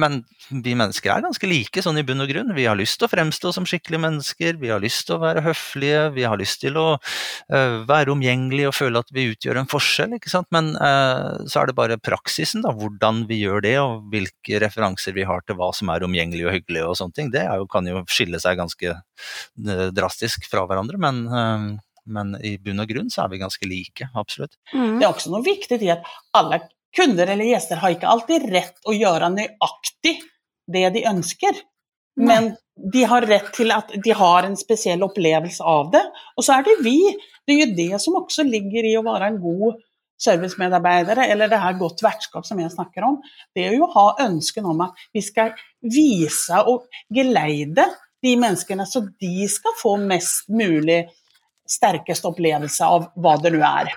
men 0.00 0.20
vi 0.50 0.74
mennesker 0.76 1.10
er 1.12 1.24
ganske 1.24 1.48
like 1.48 1.82
sånn 1.84 1.98
i 2.00 2.04
bunn 2.06 2.22
og 2.22 2.28
grunn. 2.30 2.52
Vi 2.56 2.66
har 2.68 2.76
lyst 2.78 2.98
til 3.00 3.08
å 3.08 3.12
fremstå 3.12 3.52
som 3.56 3.66
skikkelige 3.68 4.02
mennesker, 4.04 4.58
vi 4.60 4.70
har 4.72 4.82
lyst 4.82 5.06
til 5.08 5.16
å 5.16 5.22
være 5.22 5.44
høflige, 5.46 6.02
vi 6.16 6.26
har 6.28 6.38
lyst 6.40 6.60
til 6.62 6.76
å 6.80 6.86
uh, 6.96 7.76
være 7.88 8.12
omgjengelige 8.12 8.70
og 8.70 8.76
føle 8.76 9.02
at 9.02 9.12
vi 9.16 9.28
utgjør 9.32 9.62
en 9.62 9.70
forskjell. 9.70 10.18
ikke 10.18 10.32
sant? 10.32 10.50
Men 10.54 10.74
uh, 10.76 11.40
så 11.48 11.62
er 11.62 11.70
det 11.70 11.78
bare 11.78 12.00
praksisen, 12.00 12.64
da, 12.66 12.74
hvordan 12.76 13.24
vi 13.30 13.40
gjør 13.40 13.64
det 13.64 13.76
og 13.80 14.06
hvilke 14.12 14.60
referanser 14.62 15.16
vi 15.16 15.26
har 15.28 15.44
til 15.46 15.58
hva 15.58 15.72
som 15.76 15.90
er 15.94 16.04
omgjengelig 16.06 16.46
og 16.46 16.56
hyggelig 16.58 16.84
og 16.84 17.00
sånne 17.00 17.16
ting. 17.16 17.32
Det 17.34 17.46
jo, 17.48 17.66
kan 17.72 17.88
jo 17.88 18.04
skille 18.12 18.40
seg 18.42 18.60
ganske 18.60 18.94
uh, 19.00 19.88
drastisk 19.96 20.48
fra 20.50 20.68
hverandre, 20.68 21.00
men 21.00 21.24
men 22.06 22.36
i 22.46 22.52
bunn 22.62 22.78
og 22.78 22.86
grunn 22.86 23.08
så 23.10 23.24
er 23.24 23.32
vi 23.32 23.40
ganske 23.42 23.66
like, 23.66 24.06
absolutt. 24.14 24.54
Mm. 24.70 25.00
Det 25.00 25.06
er 25.06 25.10
også 25.10 25.32
noe 25.32 25.42
viktig 25.42 25.80
i 25.82 25.90
at 25.90 26.06
alle 26.38 26.60
kunder 26.96 27.28
eller 27.32 27.48
gjester 27.48 27.80
har 27.82 27.94
ikke 27.94 28.10
alltid 28.10 28.46
rett 28.52 28.88
å 28.88 28.94
gjøre 28.96 29.32
nøyaktig 29.34 30.16
det 30.72 30.86
de 30.96 31.04
ønsker. 31.08 31.58
Men 32.16 32.54
de 32.92 33.02
har 33.08 33.26
rett 33.28 33.50
til 33.56 33.72
at 33.72 33.92
de 34.04 34.14
har 34.16 34.46
en 34.46 34.56
spesiell 34.56 35.04
opplevelse 35.04 35.64
av 35.64 35.90
det. 35.92 36.02
Og 36.36 36.46
så 36.46 36.56
er 36.56 36.66
det 36.66 36.78
vi. 36.84 36.98
Det 37.46 37.54
er 37.54 37.62
jo 37.62 37.76
det 37.76 38.00
som 38.02 38.16
også 38.20 38.46
ligger 38.48 38.88
i 38.88 38.96
å 38.98 39.04
være 39.04 39.30
en 39.30 39.42
god 39.42 39.76
servicemedarbeider, 40.20 41.20
eller 41.26 41.50
det 41.52 41.60
her 41.60 41.76
godt 41.76 42.00
vertskap 42.04 42.46
som 42.48 42.60
jeg 42.60 42.72
snakker 42.72 43.04
om. 43.04 43.18
Det 43.52 43.66
er 43.66 43.76
jo 43.76 43.84
å 43.84 43.92
ha 43.92 44.06
ønsken 44.24 44.64
om 44.72 44.80
at 44.86 44.96
vi 45.12 45.20
skal 45.24 45.52
vise 45.84 46.62
og 46.64 46.88
geleide 47.12 47.84
de 48.24 48.32
menneskene, 48.40 48.88
så 48.88 49.04
de 49.04 49.48
skal 49.52 49.76
få 49.76 49.98
mest 50.00 50.48
mulig 50.48 51.02
sterkest 51.68 52.24
opplevelse 52.24 52.88
av 52.88 53.10
hva 53.20 53.36
det 53.42 53.52
nå 53.52 53.60
er 53.60 53.92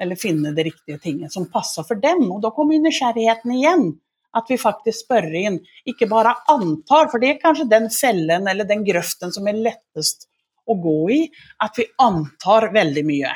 eller 0.00 0.18
finne 0.20 0.54
det 0.56 0.64
riktige 0.70 0.98
tinget 1.02 1.34
som 1.34 1.48
passer 1.52 1.84
for 1.86 2.00
dem. 2.00 2.24
Og 2.32 2.40
da 2.44 2.52
kommer 2.54 2.80
nysgjerrigheten 2.80 3.52
igjen. 3.58 3.90
At 4.36 4.46
vi 4.46 4.60
faktisk 4.62 5.08
spør 5.08 5.26
inn, 5.34 5.56
ikke 5.90 6.06
bare 6.06 6.36
antar, 6.52 7.08
for 7.10 7.18
det 7.18 7.32
er 7.32 7.40
kanskje 7.42 7.66
den 7.66 7.88
fellen 7.90 8.46
eller 8.46 8.68
den 8.68 8.84
grøften 8.86 9.32
som 9.34 9.48
er 9.50 9.58
lettest 9.58 10.28
å 10.70 10.76
gå 10.78 10.98
i, 11.10 11.20
at 11.58 11.78
vi 11.80 11.88
antar 11.98 12.68
veldig 12.70 13.02
mye. 13.08 13.32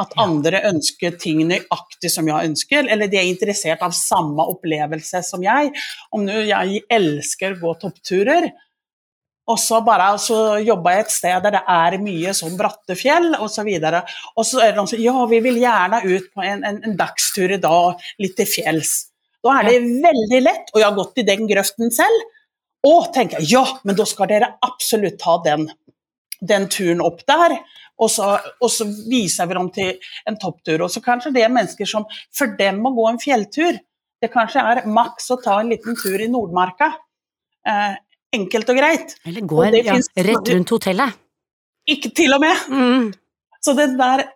At 0.00 0.16
andre 0.18 0.64
ønsker 0.70 1.14
ting 1.20 1.44
nøyaktig 1.46 2.10
som 2.10 2.26
jeg 2.26 2.50
ønsker, 2.50 2.88
eller 2.90 3.10
de 3.10 3.20
er 3.20 3.30
interessert 3.30 3.84
av 3.86 3.94
samme 3.94 4.48
opplevelse 4.50 5.22
som 5.28 5.44
jeg. 5.44 5.70
Om 6.16 6.26
jeg 6.26 6.82
elsker 6.90 7.54
å 7.54 7.60
gå 7.62 7.74
toppturer, 7.84 8.48
og 9.50 9.58
så 9.58 9.80
bare 9.84 10.12
så 10.22 10.38
jobba 10.62 10.94
jeg 10.94 11.04
et 11.04 11.14
sted 11.14 11.44
der 11.44 11.56
det 11.56 11.62
er 11.74 11.96
mye 12.02 12.34
sånn 12.36 12.56
bratte 12.58 12.96
fjell 12.98 13.32
osv. 13.42 13.68
Og, 13.68 14.16
og 14.36 14.46
så 14.46 14.62
er 14.62 14.72
det 14.72 14.78
noen 14.78 14.90
som 14.92 15.02
ja, 15.02 15.14
vi 15.30 15.40
vil 15.44 15.58
gjerne 15.62 16.02
ut 16.06 16.28
på 16.34 16.44
en, 16.46 16.62
en, 16.68 16.82
en 16.86 16.98
dagstur 16.98 17.56
i 17.56 17.60
dag, 17.62 18.04
litt 18.22 18.36
til 18.38 18.48
fjells. 18.50 18.94
Da 19.40 19.56
er 19.58 19.68
det 19.68 19.76
ja. 19.78 19.90
veldig 20.06 20.40
lett, 20.44 20.72
og 20.72 20.80
jeg 20.80 20.86
har 20.86 20.98
gått 20.98 21.20
i 21.22 21.26
den 21.26 21.48
grøften 21.50 21.94
selv. 21.94 22.26
Tenker 23.14 23.42
jeg 23.42 23.52
ja, 23.52 23.64
men 23.84 23.96
da 23.98 24.06
skal 24.08 24.28
dere 24.30 24.54
absolutt 24.64 25.18
ta 25.20 25.36
den, 25.44 25.66
den 26.40 26.68
turen 26.72 27.02
opp 27.04 27.24
der. 27.28 27.58
Og 28.00 28.08
så, 28.08 28.30
og 28.60 28.70
så, 28.72 28.86
viser 29.10 29.48
vi 29.48 29.56
dem 29.58 29.70
til 29.74 30.12
en 30.28 30.38
topptur. 30.40 30.86
Og 30.86 30.92
så 30.92 31.02
kanskje 31.04 31.34
det 31.34 31.44
er 31.44 31.52
mennesker 31.52 31.88
som 31.88 32.06
for 32.36 32.54
dem 32.56 32.80
å 32.86 32.94
gå 32.96 33.08
en 33.10 33.20
fjelltur, 33.20 33.76
det 34.20 34.28
kanskje 34.32 34.62
er 34.72 34.86
maks 34.88 35.30
å 35.32 35.38
ta 35.40 35.58
en 35.60 35.72
liten 35.72 35.96
tur 35.96 36.20
i 36.20 36.28
Nordmarka. 36.28 36.90
Eh, 37.68 37.98
enkelt 38.34 38.70
og 38.72 38.78
greit. 38.78 39.16
Eller 39.26 39.46
gå 39.46 39.64
ja, 39.66 39.72
finnes, 39.92 40.10
rett 40.16 40.52
rundt 40.54 40.74
hotellet. 40.76 41.18
Ikke 41.90 42.12
til 42.14 42.36
og 42.36 42.42
med. 42.42 42.68
Mm. 42.70 43.10
Så 43.60 43.74
det 43.78 43.92
der 43.98 44.28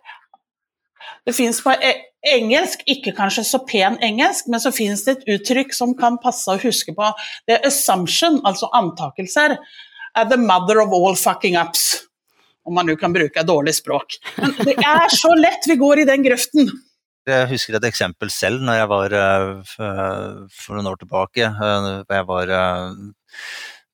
Det 1.25 1.33
fins 1.33 1.57
på 1.61 1.73
e, 1.73 1.91
engelsk, 2.21 2.83
ikke 2.85 3.11
kanskje 3.17 3.43
så 3.47 3.59
pen 3.65 3.95
engelsk, 4.05 4.45
men 4.45 4.61
så 4.61 4.69
fins 4.73 5.01
det 5.05 5.15
et 5.15 5.31
uttrykk 5.35 5.73
som 5.73 5.95
kan 5.97 6.19
passe 6.21 6.45
å 6.53 6.59
huske 6.61 6.93
på. 6.93 7.07
Det 7.49 7.55
er 7.55 7.65
assumption, 7.65 8.37
altså 8.45 8.69
antakelser, 8.77 9.55
er 10.15 10.27
the 10.29 10.37
mother 10.37 10.83
of 10.83 10.93
all 10.93 11.17
fucking 11.17 11.57
ups. 11.57 12.03
Om 12.65 12.77
man 12.77 12.85
nå 12.89 12.95
kan 13.01 13.13
bruke 13.13 13.41
dårlig 13.45 13.73
språk. 13.77 14.19
Men 14.37 14.53
det 14.65 14.77
er 14.77 15.09
så 15.13 15.33
lett 15.37 15.65
vi 15.69 15.79
går 15.81 16.03
i 16.03 16.07
den 16.09 16.25
grøften. 16.25 16.69
Jeg 17.25 17.49
husker 17.49 17.77
et 17.77 17.87
eksempel 17.89 18.29
selv 18.29 18.61
når 18.61 18.79
jeg 18.79 18.89
var 18.91 19.13
eh, 19.17 19.45
for 20.53 20.77
noen 20.77 20.91
år 20.91 20.99
tilbake. 21.01 21.45
Eh, 21.49 21.87
jeg 22.05 22.27
var 22.29 22.53
eh, 22.53 22.99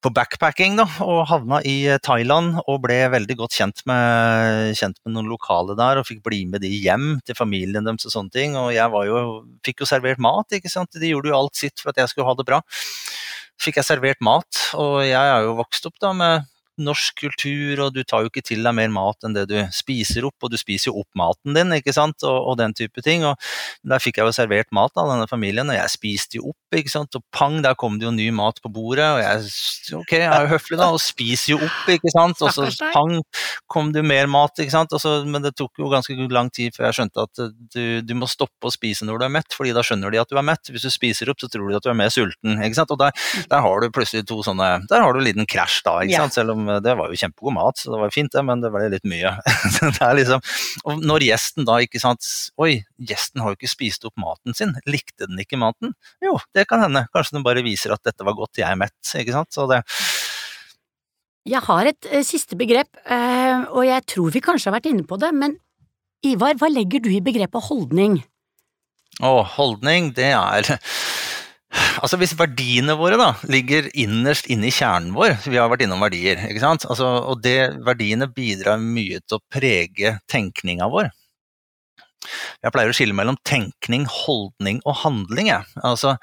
på 0.02 0.12
backpacking 0.16 0.78
da, 0.80 0.86
og 1.06 1.26
havna 1.30 1.60
i 1.68 1.76
eh, 1.90 2.00
Thailand 2.02 2.58
og 2.64 2.82
ble 2.86 2.98
veldig 3.14 3.38
godt 3.44 3.58
kjent 3.58 3.84
med, 3.90 4.72
kjent 4.78 4.98
med, 5.04 5.14
noen 5.16 5.30
lokale 5.30 5.76
der 5.78 6.02
og 6.02 6.08
fikk 6.08 6.24
bli 6.26 6.42
med 6.50 6.64
de 6.66 6.72
hjem 6.74 7.20
til 7.28 7.38
familien 7.38 7.86
deres 7.86 8.08
og 8.10 8.16
sånne 8.16 8.34
ting. 8.34 8.58
Og 8.60 8.72
jeg 8.74 9.06
jo, 9.10 9.22
fikk 9.66 9.84
jo 9.84 9.90
servert 9.90 10.22
mat, 10.24 10.58
ikke 10.58 10.72
sant. 10.74 10.98
De 10.98 11.14
gjorde 11.14 11.30
jo 11.30 11.38
alt 11.38 11.60
sitt 11.60 11.82
for 11.84 11.94
at 11.94 12.02
jeg 12.02 12.12
skulle 12.12 12.30
ha 12.30 12.38
det 12.38 12.48
bra. 12.50 12.62
Fikk 13.62 13.78
jeg 13.78 13.90
servert 13.92 14.24
mat, 14.26 14.64
og 14.80 15.04
jeg 15.06 15.22
er 15.22 15.46
jo 15.46 15.58
vokst 15.60 15.86
opp 15.86 16.00
da 16.02 16.16
med 16.18 16.51
norsk 16.80 17.20
kultur, 17.26 17.82
og 17.86 17.96
du 17.96 18.02
tar 18.08 18.24
jo 18.24 18.32
ikke 18.32 18.44
til 18.46 18.64
deg 18.64 18.76
mer 18.78 18.92
mat 18.94 19.28
enn 19.28 19.36
det 19.36 19.48
du 19.50 19.58
spiser 19.76 20.26
opp, 20.28 20.38
og 20.42 20.54
du 20.54 20.58
spiser 20.60 20.92
jo 20.92 21.02
opp 21.02 21.10
maten 21.18 21.58
din, 21.58 21.74
ikke 21.76 21.94
sant, 21.96 22.24
og, 22.28 22.38
og 22.52 22.58
den 22.62 22.76
type 22.78 23.04
ting. 23.06 23.26
Og 23.28 23.36
der 23.88 24.02
fikk 24.04 24.22
jeg 24.22 24.30
jo 24.30 24.36
servert 24.36 24.72
mat 24.76 24.96
av 25.00 25.12
denne 25.12 25.28
familien, 25.30 25.70
og 25.70 25.78
jeg 25.78 25.94
spiste 25.94 26.40
jo 26.40 26.52
opp, 26.54 26.78
ikke 26.78 26.94
sant, 26.94 27.18
og 27.18 27.26
pang, 27.36 27.60
der 27.66 27.76
kom 27.80 28.00
det 28.00 28.08
jo 28.08 28.14
ny 28.16 28.30
mat 28.36 28.62
på 28.64 28.72
bordet, 28.72 29.08
og 29.18 29.22
jeg 29.22 29.98
ok, 30.02 30.14
jeg 30.16 30.28
er 30.30 30.46
jo 30.46 30.52
høflig 30.54 30.80
da, 30.80 30.90
og 30.96 31.02
spiser 31.04 31.56
jo 31.56 31.60
opp, 31.66 31.82
ikke 31.92 32.14
sant, 32.14 32.42
og 32.46 32.54
så 32.56 32.68
pang, 32.96 33.18
kom 33.72 33.92
det 33.92 34.04
jo 34.04 34.08
mer 34.08 34.30
mat, 34.32 34.56
ikke 34.62 34.74
sant, 34.74 34.96
så, 35.02 35.18
men 35.28 35.44
det 35.46 35.54
tok 35.60 35.82
jo 35.82 35.92
ganske 35.92 36.16
lang 36.32 36.52
tid 36.54 36.76
før 36.76 36.90
jeg 36.90 37.00
skjønte 37.00 37.26
at 37.28 37.44
du, 37.76 37.84
du, 38.06 38.14
må 38.18 38.30
stoppe 38.30 38.70
å 38.70 38.74
spise 38.74 39.08
når 39.08 39.22
du 39.22 39.28
er 39.28 39.34
mett, 39.40 39.58
fordi 39.58 39.74
da 39.76 39.84
skjønner 39.86 40.14
de 40.14 40.22
at 40.22 40.32
du 40.32 40.38
er 40.40 40.46
mett. 40.46 40.70
Hvis 40.72 40.86
du 40.86 40.92
spiser 40.94 41.32
opp, 41.32 41.40
så 41.42 41.50
tror 41.52 41.70
de 41.70 41.78
at 41.80 41.86
du 41.86 41.92
er 41.92 41.98
mer 41.98 42.12
sulten, 42.14 42.60
ikke 42.62 42.80
sant, 42.80 42.94
og 42.94 43.02
der, 43.02 43.16
der 43.52 43.66
har 43.66 43.84
du 43.84 43.92
plutselig 43.94 44.28
to 44.30 44.40
sånne, 44.46 44.70
der 44.92 45.04
har 45.04 45.14
du 45.14 45.22
en 45.22 45.28
liten 45.28 45.50
krasj 45.50 45.82
da, 45.88 45.98
ikke 46.06 46.24
sant, 46.26 46.38
selv 46.38 46.56
om 46.56 46.61
som 46.62 46.84
Det 46.84 46.96
var 46.98 47.12
jo 47.12 47.20
kjempegod 47.20 47.56
mat, 47.56 47.78
så 47.78 47.94
det 47.94 48.00
var 48.02 48.14
fint 48.14 48.32
det, 48.34 48.44
men 48.46 48.62
det 48.64 48.72
ble 48.74 48.90
litt 48.94 49.08
mye. 49.10 49.34
det 49.80 49.92
er 49.98 50.18
liksom, 50.18 50.44
og 50.86 51.04
når 51.06 51.26
gjesten 51.28 51.68
da 51.68 51.80
ikke 51.84 52.02
sant 52.02 52.28
Oi, 52.62 52.84
gjesten 53.02 53.42
har 53.42 53.52
jo 53.52 53.60
ikke 53.60 53.72
spist 53.72 54.06
opp 54.08 54.18
maten 54.22 54.56
sin. 54.58 54.74
Likte 54.90 55.28
den 55.28 55.42
ikke 55.42 55.60
maten? 55.60 55.96
Jo, 56.24 56.38
det 56.56 56.68
kan 56.70 56.84
hende. 56.84 57.08
Kanskje 57.16 57.38
den 57.38 57.46
bare 57.46 57.66
viser 57.66 57.96
at 57.96 58.04
dette 58.06 58.26
var 58.28 58.38
godt, 58.38 58.62
jeg 58.62 58.70
er 58.70 58.80
mett. 58.80 58.98
ikke 59.18 59.36
sant? 59.36 59.52
Så 59.54 59.68
det 59.72 59.82
Jeg 61.50 61.64
har 61.66 61.90
et 61.90 62.10
uh, 62.12 62.22
siste 62.26 62.58
begrep, 62.58 62.90
uh, 63.10 63.66
og 63.74 63.86
jeg 63.88 64.06
tror 64.14 64.34
vi 64.34 64.44
kanskje 64.46 64.70
har 64.70 64.78
vært 64.78 64.92
inne 64.92 65.08
på 65.08 65.18
det, 65.22 65.34
men 65.34 65.58
Ivar, 66.22 66.54
hva 66.54 66.68
legger 66.70 67.02
du 67.02 67.10
i 67.10 67.24
begrepet 67.24 67.66
holdning? 67.66 68.20
Å, 69.26 69.32
holdning, 69.58 70.12
det 70.14 70.30
er 70.38 70.68
Altså 72.02 72.18
Hvis 72.20 72.34
verdiene 72.40 72.96
våre 73.00 73.18
da 73.20 73.30
ligger 73.52 73.88
innerst 74.00 74.50
inne 74.52 74.70
i 74.70 74.76
kjernen 74.76 75.14
vår, 75.16 75.38
vi 75.46 75.60
har 75.60 75.70
vært 75.72 75.86
innom 75.86 76.04
verdier, 76.04 76.40
ikke 76.50 76.64
sant? 76.64 76.86
Altså, 76.90 77.08
og 77.32 77.44
det, 77.46 77.58
verdiene 77.86 78.30
bidrar 78.32 78.82
mye 78.82 79.22
til 79.24 79.38
å 79.38 79.44
prege 79.52 80.16
tenkninga 80.32 80.90
vår. 80.92 81.12
Jeg 82.62 82.74
pleier 82.74 82.92
å 82.92 82.96
skille 82.96 83.16
mellom 83.18 83.38
tenkning, 83.48 84.06
holdning 84.06 84.82
og 84.86 85.00
handling. 85.02 85.50
Ja. 85.50 85.62
Altså, 85.82 86.16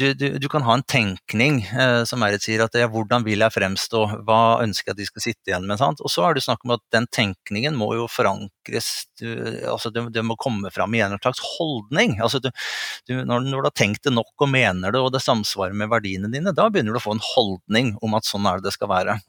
du, 0.00 0.06
du, 0.16 0.26
du, 0.40 0.46
kan 0.52 0.64
ha 0.66 0.78
en 0.78 0.86
tenkning 0.88 1.60
eh, 1.68 2.02
som 2.08 2.24
er 2.24 2.36
et 2.36 2.44
sier 2.44 2.64
at 2.64 2.76
ja, 2.78 2.88
hvordan 2.90 3.26
vil 3.26 3.44
jeg 3.44 3.54
fremstå, 3.54 4.04
hva 4.24 4.40
ønsker 4.64 4.90
jeg 4.90 4.96
at 4.96 5.02
de 5.02 5.08
skal 5.10 5.26
sitte 5.26 5.52
igjen 5.52 5.68
med. 5.68 5.80
Sant? 5.80 6.00
Og 6.04 6.12
så 6.12 6.24
er 6.26 6.36
det 6.36 6.44
snakk 6.46 6.64
om 6.64 6.76
at 6.78 6.84
den 6.94 7.08
tenkningen 7.12 7.76
må 7.78 7.90
jo 7.98 8.08
forankres, 8.10 8.90
du, 9.20 9.28
altså 9.68 9.92
det, 9.92 10.24
må 10.24 10.38
komme 10.40 10.72
fram 10.74 10.96
i 10.96 11.04
en 11.04 11.18
slags 11.20 11.42
holdning. 11.58 12.16
Altså 12.24 12.40
når, 12.44 13.44
når, 13.44 13.60
du 13.60 13.68
har 13.68 13.76
tenkt 13.76 14.06
det 14.08 14.14
nok 14.14 14.32
og 14.46 14.50
mener 14.50 14.94
det 14.94 15.04
og 15.04 15.12
det 15.14 15.22
samsvarer 15.24 15.76
med 15.76 15.92
verdiene 15.92 16.32
dine, 16.32 16.56
da 16.56 16.70
begynner 16.72 16.96
du 16.96 17.02
å 17.02 17.06
få 17.10 17.18
en 17.18 17.26
holdning 17.34 17.94
om 18.04 18.16
at 18.16 18.28
sånn 18.28 18.48
er 18.48 18.60
det 18.60 18.70
det 18.70 18.76
skal 18.78 18.90
være. 18.90 19.20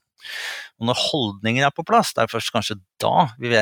Og 0.79 0.89
når 0.89 0.99
holdningen 0.99 1.67
er 1.67 1.73
på 1.75 1.85
plass, 1.87 2.13
det 2.15 2.25
er 2.25 2.31
først 2.31 2.51
kanskje 2.55 2.79
da 3.01 3.29
vi 3.41 3.53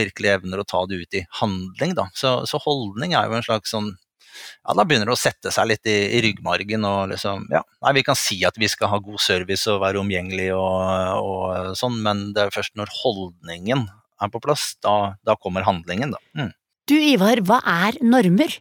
virkelig 0.00 0.34
evner 0.36 0.62
å 0.62 0.68
ta 0.68 0.84
det 0.88 1.00
ut 1.02 1.18
i 1.18 1.24
handling. 1.40 1.96
Da. 1.98 2.08
Så, 2.16 2.40
så 2.50 2.60
holdning 2.62 3.16
er 3.18 3.28
jo 3.28 3.38
en 3.38 3.46
slags 3.46 3.74
sånn 3.74 3.92
ja, 4.30 4.74
da 4.76 4.84
begynner 4.86 5.08
det 5.10 5.16
å 5.16 5.18
sette 5.18 5.50
seg 5.52 5.68
litt 5.70 5.88
i, 5.90 5.96
i 6.16 6.20
ryggmargen. 6.24 6.84
og 6.86 7.10
liksom, 7.12 7.48
ja, 7.52 7.62
nei, 7.84 7.94
Vi 7.98 8.04
kan 8.06 8.18
si 8.18 8.38
at 8.46 8.58
vi 8.60 8.68
skal 8.70 8.92
ha 8.92 9.00
god 9.02 9.20
service 9.22 9.66
og 9.70 9.82
være 9.82 10.00
omgjengelig 10.02 10.50
og, 10.56 11.26
og 11.26 11.76
sånn, 11.78 11.98
men 12.04 12.30
det 12.36 12.46
er 12.46 12.54
først 12.54 12.76
når 12.78 12.92
holdningen 13.02 13.88
er 14.20 14.32
på 14.32 14.40
plass, 14.44 14.74
da, 14.84 15.16
da 15.26 15.36
kommer 15.40 15.64
handlingen, 15.66 16.14
da. 16.14 16.20
Mm. 16.36 16.52
Du 16.90 16.96
Ivar, 16.98 17.40
hva 17.46 17.60
er 17.86 18.00
normer? 18.02 18.56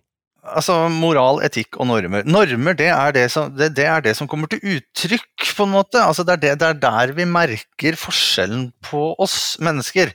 Altså 0.57 0.75
moral, 0.93 1.41
etikk 1.45 1.77
og 1.79 1.89
normer. 1.89 2.25
Normer 2.27 2.77
det 2.77 2.89
er 2.93 3.13
det, 3.15 3.25
som, 3.33 3.51
det, 3.53 3.71
det 3.77 3.85
er 3.89 4.03
det 4.05 4.15
som, 4.17 4.29
kommer 4.29 4.49
til 4.51 4.61
uttrykk, 4.77 5.45
på 5.57 5.67
en 5.67 5.73
måte. 5.73 6.01
Altså, 6.01 6.25
det, 6.27 6.37
er 6.39 6.57
det, 6.57 6.69
er 6.69 6.79
der 6.81 7.13
vi 7.17 7.27
merker 7.29 7.99
forskjellen 7.99 8.69
på 8.85 9.03
oss 9.21 9.57
mennesker. 9.63 10.13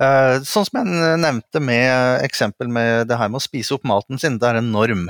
Uh, 0.00 0.38
sånn 0.46 0.66
som 0.68 0.80
jeg 0.82 1.20
nevnte 1.22 1.62
med 1.62 2.24
eksempel 2.26 2.70
med 2.72 3.10
det 3.10 3.20
her 3.20 3.30
med 3.32 3.40
å 3.40 3.46
spise 3.46 3.76
opp 3.76 3.86
maten 3.88 4.20
sin. 4.22 4.40
Det 4.40 4.50
er 4.50 4.60
en 4.60 4.74
norm 4.74 5.06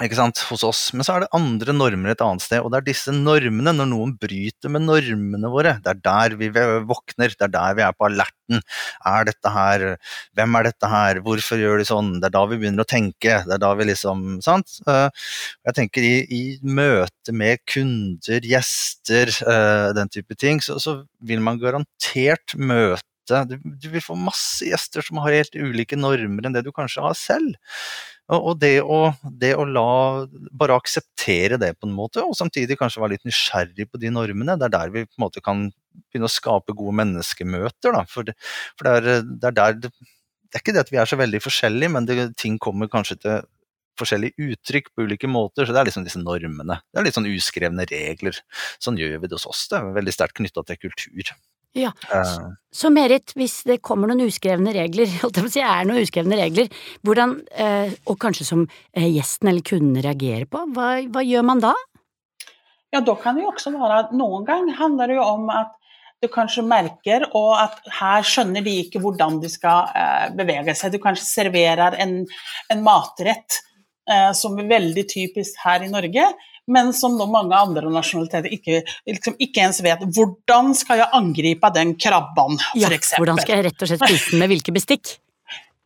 ikke 0.00 0.16
sant, 0.16 0.40
hos 0.48 0.62
oss. 0.64 0.80
Men 0.96 1.04
så 1.04 1.14
er 1.14 1.24
det 1.24 1.34
andre 1.36 1.74
normer 1.76 2.14
et 2.14 2.22
annet 2.24 2.40
sted, 2.40 2.62
og 2.64 2.70
det 2.72 2.78
er 2.78 2.86
disse 2.86 3.12
normene, 3.12 3.74
når 3.76 3.90
noen 3.90 4.14
bryter 4.20 4.72
med 4.72 4.86
normene 4.86 5.50
våre, 5.52 5.74
det 5.84 5.92
er 5.92 6.00
der 6.06 6.36
vi 6.40 6.48
våkner, 6.88 7.34
det 7.36 7.44
er 7.44 7.52
der 7.52 7.76
vi 7.76 7.84
er 7.84 7.92
på 7.92 8.08
alerten. 8.08 8.62
Er 9.08 9.28
dette 9.28 9.52
her 9.52 9.84
Hvem 10.36 10.56
er 10.58 10.66
dette 10.66 10.88
her? 10.88 11.20
Hvorfor 11.24 11.60
gjør 11.60 11.80
de 11.80 11.86
sånn? 11.88 12.10
Det 12.20 12.28
er 12.28 12.34
da 12.34 12.42
vi 12.48 12.58
begynner 12.60 12.84
å 12.84 12.88
tenke. 12.88 13.38
Det 13.46 13.54
er 13.56 13.60
da 13.62 13.70
vi 13.78 13.86
liksom 13.88 14.40
Sant? 14.44 14.78
Eh, 14.88 15.28
jeg 15.68 15.76
tenker 15.76 16.04
i, 16.04 16.14
i 16.24 16.42
møte 16.64 17.36
med 17.36 17.62
kunder, 17.68 18.44
gjester, 18.48 19.32
eh, 19.44 19.92
den 19.96 20.12
type 20.12 20.36
ting, 20.40 20.60
så, 20.64 20.78
så 20.82 21.02
vil 21.20 21.44
man 21.44 21.60
garantert 21.60 22.56
møte 22.56 23.04
du, 23.28 23.54
du, 23.62 23.88
vil 23.92 24.02
få 24.02 24.16
masse 24.18 24.66
gjester 24.66 25.04
som 25.04 25.20
har 25.22 25.36
helt 25.36 25.54
ulike 25.54 25.98
normer 25.98 26.48
enn 26.48 26.56
det 26.56 26.64
du 26.66 26.72
kanskje 26.74 27.04
har 27.04 27.14
selv. 27.18 27.54
Og 28.32 28.56
det 28.62 28.76
å, 28.80 29.12
det 29.24 29.52
å, 29.58 29.66
la 29.66 30.24
Bare 30.56 30.78
akseptere 30.78 31.58
det 31.60 31.72
på 31.78 31.88
en 31.88 31.94
måte, 31.96 32.22
og 32.24 32.36
samtidig 32.38 32.78
kanskje 32.80 33.02
være 33.02 33.16
litt 33.16 33.26
nysgjerrig 33.28 33.88
på 33.90 34.00
de 34.00 34.12
normene. 34.14 34.56
Det 34.58 34.68
er 34.68 34.76
der 34.76 34.92
vi 34.94 35.06
på 35.06 35.18
en 35.18 35.26
måte 35.26 35.42
kan 35.44 35.66
begynne 36.10 36.30
å 36.30 36.32
skape 36.32 36.76
gode 36.76 36.94
menneskemøter. 37.02 37.94
Da. 37.94 38.04
For, 38.08 38.28
det, 38.28 38.36
for 38.78 38.88
det, 38.88 38.94
er, 38.94 39.26
det, 39.26 39.50
er, 39.50 39.56
der 39.58 39.80
det, 39.80 39.90
det, 39.92 40.54
er 40.54 40.62
ikke 40.62 40.76
det 40.76 40.86
at 40.86 40.92
vi 40.94 41.02
er 41.02 41.10
så 41.10 41.18
veldig 41.20 41.42
forskjellige, 41.44 41.92
men 41.96 42.08
ting 42.38 42.60
kommer 42.62 42.90
kanskje 42.92 43.18
til 43.24 43.42
forskjellige 44.00 44.52
uttrykk 44.52 44.92
på 44.94 45.06
ulike 45.06 45.28
måter. 45.28 45.66
Så 45.66 45.74
det 45.74 45.82
er 45.82 45.90
liksom 45.90 46.06
disse 46.06 46.22
normene. 46.22 46.80
Det 46.88 47.00
er 47.00 47.08
litt 47.08 47.18
sånn 47.18 47.28
uskrevne 47.28 47.86
regler. 47.90 48.38
Sånn 48.82 49.00
gjør 49.00 49.18
vi 49.18 49.28
det 49.28 49.36
hos 49.36 49.48
oss. 49.50 49.66
Det 49.70 49.78
er 49.78 49.96
veldig 49.98 50.14
sterkt 50.14 50.38
knytta 50.40 50.64
til 50.68 50.80
kultur. 50.86 51.34
Ja, 51.72 51.92
uh, 52.12 52.52
Så 52.72 52.90
Merit, 52.92 53.32
hvis 53.36 53.62
det 53.68 53.80
kommer 53.84 54.10
noen 54.10 54.26
uskrevne 54.26 54.74
regler, 54.76 55.08
holdt 55.22 55.38
jeg 55.38 55.46
på 55.46 55.50
å 55.50 55.54
si 55.54 55.64
er 55.64 55.88
noen 55.88 56.04
uskrevne 56.04 56.38
regler, 56.40 56.68
hvordan, 57.06 57.38
uh, 57.56 57.94
og 58.12 58.18
kanskje 58.20 58.48
som 58.48 58.66
uh, 58.66 59.06
gjesten 59.06 59.52
eller 59.52 59.64
kunden 59.64 59.96
reagerer 60.04 60.48
på, 60.50 60.66
hva, 60.76 60.94
hva, 61.08 61.24
gjør 61.24 61.46
man 61.48 61.62
da? 61.64 61.72
Ja, 62.92 63.00
da 63.00 63.16
kan 63.16 63.38
det 63.38 63.46
jo 63.46 63.54
også 63.54 63.72
være 63.72 64.02
at 64.04 64.10
Noen 64.12 64.44
ganger 64.44 64.76
handler 64.76 65.08
det 65.08 65.16
jo 65.16 65.24
om 65.24 65.48
at 65.52 65.72
du 66.22 66.28
kanskje 66.30 66.62
merker 66.62 67.24
og 67.32 67.54
at 67.56 67.78
her 67.98 68.26
skjønner 68.28 68.62
de 68.62 68.74
ikke 68.84 69.00
hvordan 69.02 69.40
de 69.42 69.48
skal 69.50 69.88
bevege 70.36 70.74
seg. 70.78 70.92
Du 70.92 71.00
kanskje 71.02 71.24
serverer 71.24 71.96
en, 72.04 72.12
en 72.70 72.84
matrett 72.84 73.56
som 74.38 74.54
er 74.60 74.68
veldig 74.70 75.02
typisk 75.10 75.58
her 75.64 75.82
i 75.82 75.90
Norge 75.90 76.28
men 76.70 76.92
som 76.94 77.16
nå 77.18 77.26
mange 77.30 77.56
andre 77.58 77.90
nasjonaliteter 77.90 78.52
ikke, 78.54 78.82
liksom 79.08 79.36
ikke 79.42 79.66
ens 79.66 79.82
vet. 79.84 80.04
Hvordan 80.14 80.72
skal 80.78 81.02
jeg 81.02 81.10
angripe 81.18 81.72
den 81.74 81.96
krabben, 81.98 82.58
f.eks.? 82.72 83.12
Ja, 83.14 83.18
hvordan 83.18 83.42
skal 83.42 83.58
jeg 83.58 83.68
rett 83.70 83.84
og 83.84 83.90
slett 83.90 84.06
spise 84.06 84.34
den 84.34 84.42
med 84.44 84.52
hvilke 84.52 84.74
bestikk? 84.74 85.16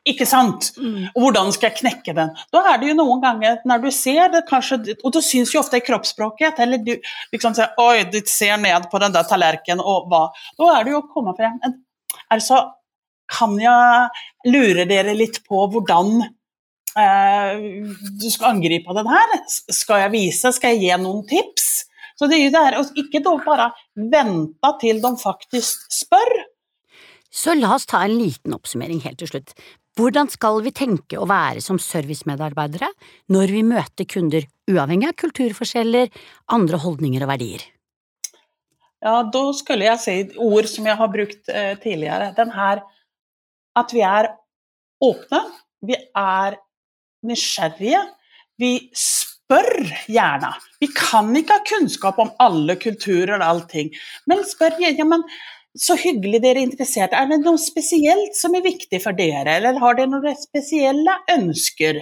Ikke 0.07 0.27
sant? 0.29 0.69
Mm. 0.79 1.09
Og 1.17 1.25
hvordan 1.25 1.49
skal 1.55 1.73
jeg 1.73 1.81
knekke 1.81 2.15
den? 2.15 2.31
Da 2.55 2.63
er 2.71 2.79
det 2.79 2.93
jo 2.93 2.99
noen 3.01 3.23
ganger 3.25 3.59
når 3.67 3.83
du 3.83 3.89
ser 3.95 4.31
det 4.31 4.45
kanskje, 4.47 4.79
Og 5.03 5.15
du 5.17 5.19
syns 5.25 5.51
jo 5.55 5.59
ofte 5.59 5.81
i 5.81 5.83
kroppsspråket. 5.83 6.61
Eller 6.63 6.79
du 6.79 6.93
liksom 7.35 7.57
ser 7.59 7.75
Oi, 7.83 8.05
du 8.13 8.21
ser 8.31 8.55
ned 8.63 8.87
på 8.93 9.01
den 9.03 9.17
der 9.17 9.27
tallerkenen, 9.27 9.83
og 9.83 10.07
hva 10.11 10.29
Da 10.61 10.71
er 10.77 10.87
det 10.87 10.95
jo 10.95 11.03
å 11.03 11.11
komme 11.11 11.35
frem 11.39 11.59
Altså, 12.31 12.63
kan 13.31 13.59
jeg 13.59 14.53
lure 14.53 14.87
dere 14.87 15.15
litt 15.15 15.43
på 15.47 15.67
hvordan 15.73 16.21
du 16.97 18.29
skal 18.33 18.55
angripe 18.55 18.95
den 18.97 19.09
her. 19.11 19.39
Skal 19.73 20.07
jeg 20.07 20.15
vise? 20.15 20.53
Skal 20.57 20.77
jeg 20.77 20.87
gi 20.87 21.01
noen 21.03 21.27
tips? 21.29 21.67
Så 22.17 22.29
det 22.31 22.39
er 22.39 22.47
jo 22.47 22.53
det 22.55 22.63
her 22.65 22.79
å 22.81 22.85
ikke 22.97 23.21
bare 23.45 23.71
vente 23.95 24.71
til 24.81 25.03
de 25.05 25.11
faktisk 25.21 25.91
spør. 25.93 26.33
Så 27.29 27.53
la 27.59 27.75
oss 27.77 27.85
ta 27.89 28.01
en 28.07 28.17
liten 28.17 28.55
oppsummering 28.57 29.03
helt 29.05 29.21
til 29.21 29.29
slutt. 29.29 29.53
Hvordan 29.97 30.29
skal 30.33 30.63
vi 30.65 30.73
tenke 30.77 31.21
å 31.21 31.29
være 31.29 31.63
som 31.65 31.79
servicemedarbeidere 31.81 32.89
når 33.33 33.53
vi 33.53 33.63
møter 33.65 34.09
kunder, 34.09 34.45
uavhengig 34.69 35.09
av 35.09 35.17
kulturforskjeller, 35.21 36.11
andre 36.53 36.81
holdninger 36.81 37.25
og 37.25 37.33
verdier? 37.33 37.65
Ja, 39.05 39.21
da 39.29 39.45
skulle 39.57 39.89
jeg 39.89 40.03
si 40.03 40.17
ord 40.41 40.69
som 40.69 40.89
jeg 40.89 40.99
har 41.01 41.13
brukt 41.13 41.49
eh, 41.53 41.75
tidligere. 41.81 42.33
Den 42.37 42.53
her 42.57 42.83
at 43.77 43.93
vi 43.93 44.05
er 44.05 44.31
åpne, 45.05 45.43
vi 45.85 45.97
er 45.97 46.57
nysgjerrige. 47.29 48.03
Vi 48.61 48.73
spør 48.97 49.69
gjerne. 50.11 50.55
Vi 50.81 50.89
kan 50.95 51.29
ikke 51.37 51.59
ha 51.59 51.67
kunnskap 51.69 52.19
om 52.23 52.33
alle 52.43 52.79
kulturer 52.81 53.37
og 53.39 53.47
allting, 53.47 53.93
men 54.27 54.43
spør 54.49 54.79
ja, 54.83 55.05
men 55.05 55.25
så 55.77 55.97
hyggelig 56.01 56.41
dere 56.41 56.63
er 56.63 56.67
interessert. 56.67 57.13
Er 57.13 57.29
det 57.29 57.43
noe 57.43 57.61
spesielt 57.61 58.37
som 58.39 58.57
er 58.57 58.65
viktig 58.65 59.01
for 59.05 59.17
dere, 59.17 59.59
eller 59.59 59.79
har 59.83 59.99
dere 59.99 60.11
noen 60.13 60.39
spesielle 60.41 61.19
ønsker? 61.35 62.01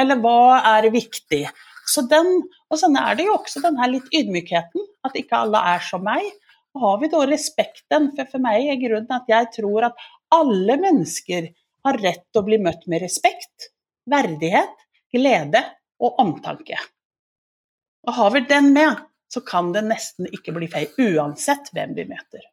Eller 0.00 0.20
hva 0.22 0.62
er 0.76 0.88
viktig? 0.92 1.44
Så 1.86 2.02
den, 2.10 2.40
og 2.72 2.80
sånn 2.80 2.96
er 2.98 3.18
det 3.18 3.28
jo 3.28 3.36
også 3.36 3.62
den 3.64 3.78
her 3.80 3.92
litt 3.92 4.08
ydmykheten, 4.16 4.88
at 5.06 5.16
ikke 5.18 5.44
alle 5.44 5.60
er 5.74 5.84
som 5.84 6.02
meg. 6.06 6.24
Og 6.76 6.82
har 6.82 6.98
vi 7.02 7.12
da 7.12 7.22
respekten, 7.28 8.10
for 8.16 8.32
for 8.32 8.42
meg 8.42 8.66
er 8.72 8.80
grunnen 8.80 9.16
at 9.16 9.30
jeg 9.30 9.52
tror 9.60 9.90
at 9.90 10.04
alle 10.34 10.76
mennesker 10.80 11.52
har 11.86 12.00
rett 12.02 12.24
til 12.32 12.42
å 12.42 12.46
bli 12.48 12.58
møtt 12.64 12.88
med 12.90 13.04
respekt 13.04 13.70
verdighet, 14.10 14.74
glede 15.12 15.62
og 16.02 16.20
omtanke. 16.22 16.78
Og 18.06 18.14
har 18.14 18.34
vi 18.34 18.44
den 18.48 18.72
med, 18.74 19.00
så 19.32 19.42
kan 19.42 19.72
det 19.74 19.84
nesten 19.88 20.28
ikke 20.30 20.54
bli 20.54 20.68
feil, 20.70 20.92
uansett 21.02 21.72
hvem 21.74 21.96
vi 21.96 22.06
møter. 22.08 22.44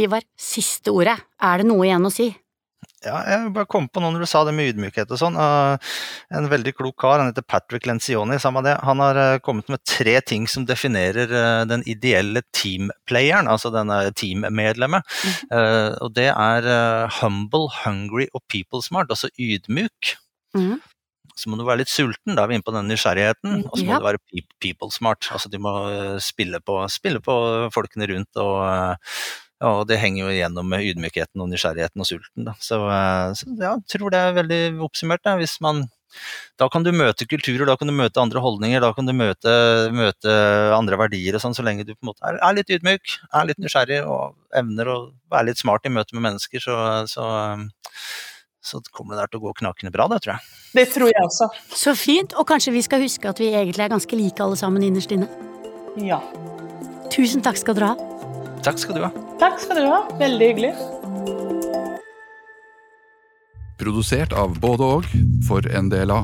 Ivar, 0.00 0.24
siste 0.34 0.90
ordet, 0.90 1.18
er 1.38 1.60
det 1.60 1.68
noe 1.68 1.84
igjen 1.86 2.08
å 2.08 2.12
si? 2.12 2.30
Ja, 3.04 3.18
jeg 3.28 3.50
bare 3.52 3.68
kom 3.68 3.84
på 3.92 4.00
noe 4.00 4.14
når 4.14 4.24
du 4.24 4.28
sa 4.30 4.40
det 4.48 4.54
med 4.56 4.70
ydmykhet 4.72 5.10
og 5.12 5.18
sånn. 5.20 5.36
En 5.36 6.48
veldig 6.48 6.72
klok 6.78 6.96
kar, 7.02 7.20
han 7.20 7.28
heter 7.28 7.44
Patrick 7.44 7.84
Lencioni, 7.88 8.38
samme 8.40 8.62
det. 8.64 8.78
Han 8.86 9.02
har 9.04 9.20
eh, 9.20 9.38
kommet 9.44 9.68
med 9.72 9.82
tre 9.84 10.16
ting 10.24 10.46
som 10.48 10.64
definerer 10.68 11.28
eh, 11.28 11.64
den 11.68 11.84
ideelle 11.90 12.40
teamplayeren, 12.56 13.50
altså 13.50 13.72
denne 13.74 14.00
teammedlemmet. 14.16 15.04
Mm. 15.50 16.00
Og 16.04 16.14
det 16.16 16.30
er 16.32 16.70
humble, 17.20 17.68
hungry 17.84 18.26
og 18.32 18.42
people 18.52 18.80
smart, 18.84 19.12
altså 19.12 19.28
ydmyk. 19.40 20.16
Mm. 20.54 20.76
så 21.34 21.50
må 21.50 21.56
du 21.58 21.64
være 21.66 21.80
litt 21.80 21.90
sulten. 21.90 22.36
Da 22.36 22.44
er 22.44 22.50
vi 22.52 22.54
inne 22.54 22.62
på 22.66 22.70
den 22.76 22.86
nysgjerrigheten. 22.86 23.64
Og 23.66 23.72
så 23.80 23.82
må 23.88 23.96
Ja. 23.96 23.98
du 23.98 24.04
være 24.06 24.20
people 24.62 24.90
smart. 24.94 25.26
Altså 25.34 25.50
du 25.50 25.58
må 25.58 25.72
eh, 25.90 26.18
spille 26.22 26.60
på, 26.62 26.76
spille 26.94 27.18
på 27.20 27.34
folkene 27.74 28.06
rundt. 28.06 28.30
Og, 28.38 28.60
eh, 28.62 29.16
og 29.70 29.88
det 29.88 30.00
henger 30.02 30.24
jo 30.24 30.32
igjennom 30.32 30.68
med 30.70 30.84
ydmykheten 30.90 31.42
og 31.42 31.50
nysgjerrigheten 31.50 32.02
og 32.02 32.08
sulten. 32.08 32.46
Da. 32.46 32.54
Så, 32.62 32.78
eh, 32.90 33.34
så 33.38 33.50
ja, 33.50 33.74
jeg 33.78 33.92
tror 33.96 34.14
det 34.14 34.20
er 34.20 34.38
veldig 34.38 34.62
oppsummert. 34.86 35.22
Da. 35.24 35.36
Hvis 35.40 35.56
man, 35.64 35.84
da 36.60 36.68
kan 36.72 36.86
du 36.86 36.90
møte 36.94 37.26
kulturer, 37.30 37.66
da 37.68 37.76
kan 37.80 37.90
du 37.90 37.94
møte 37.96 38.22
andre 38.22 38.42
holdninger, 38.44 38.82
da 38.84 38.92
kan 38.96 39.08
du 39.08 39.14
møte, 39.16 39.54
møte 39.94 40.36
andre 40.76 40.98
verdier 41.00 41.38
og 41.38 41.44
sånn, 41.44 41.56
så 41.56 41.66
lenge 41.66 41.86
du 41.86 41.94
på 41.94 42.02
en 42.02 42.12
måte 42.12 42.26
er, 42.28 42.38
er 42.42 42.58
litt 42.58 42.72
ydmyk, 42.74 43.16
er 43.32 43.50
litt 43.50 43.62
nysgjerrig 43.62 44.02
og 44.04 44.36
evner 44.54 44.92
å 44.92 44.98
være 45.32 45.50
litt 45.50 45.62
smart 45.62 45.86
i 45.88 45.94
møte 45.94 46.16
med 46.16 46.28
mennesker, 46.28 46.62
så, 46.62 46.78
så, 47.10 47.26
så 48.64 48.82
kommer 48.94 49.16
det 49.16 49.24
der 49.24 49.34
til 49.34 49.42
å 49.42 49.48
gå 49.48 49.58
knakende 49.64 49.94
bra, 49.94 50.08
det 50.12 50.22
tror 50.24 50.36
jeg. 50.36 50.54
Det 50.74 50.88
tror 50.94 51.10
jeg 51.12 51.26
også. 51.26 51.50
Så 51.74 51.98
fint, 51.98 52.34
og 52.38 52.48
kanskje 52.50 52.74
vi 52.74 52.82
skal 52.86 53.02
huske 53.04 53.30
at 53.30 53.42
vi 53.42 53.52
egentlig 53.54 53.86
er 53.86 53.94
ganske 53.94 54.18
like 54.18 54.42
alle 54.42 54.58
sammen 54.60 54.86
innerst 54.86 55.14
inne. 55.14 55.30
Ja. 56.02 56.22
Tusen 57.14 57.44
takk 57.44 57.60
skal 57.60 57.78
dere 57.78 57.94
ha. 57.94 58.13
Takk 58.64 58.78
skal 58.80 58.96
du 58.96 59.02
ha. 59.04 59.10
Takk 59.36 59.58
skal 59.60 59.76
du 59.76 59.84
ha. 59.90 59.98
Veldig 60.16 60.46
hyggelig. 60.48 60.72
Produsert 63.76 64.32
av 64.32 64.56
både 64.62 64.86
og 64.88 65.10
for 65.44 65.66
NDLA. 65.68 66.22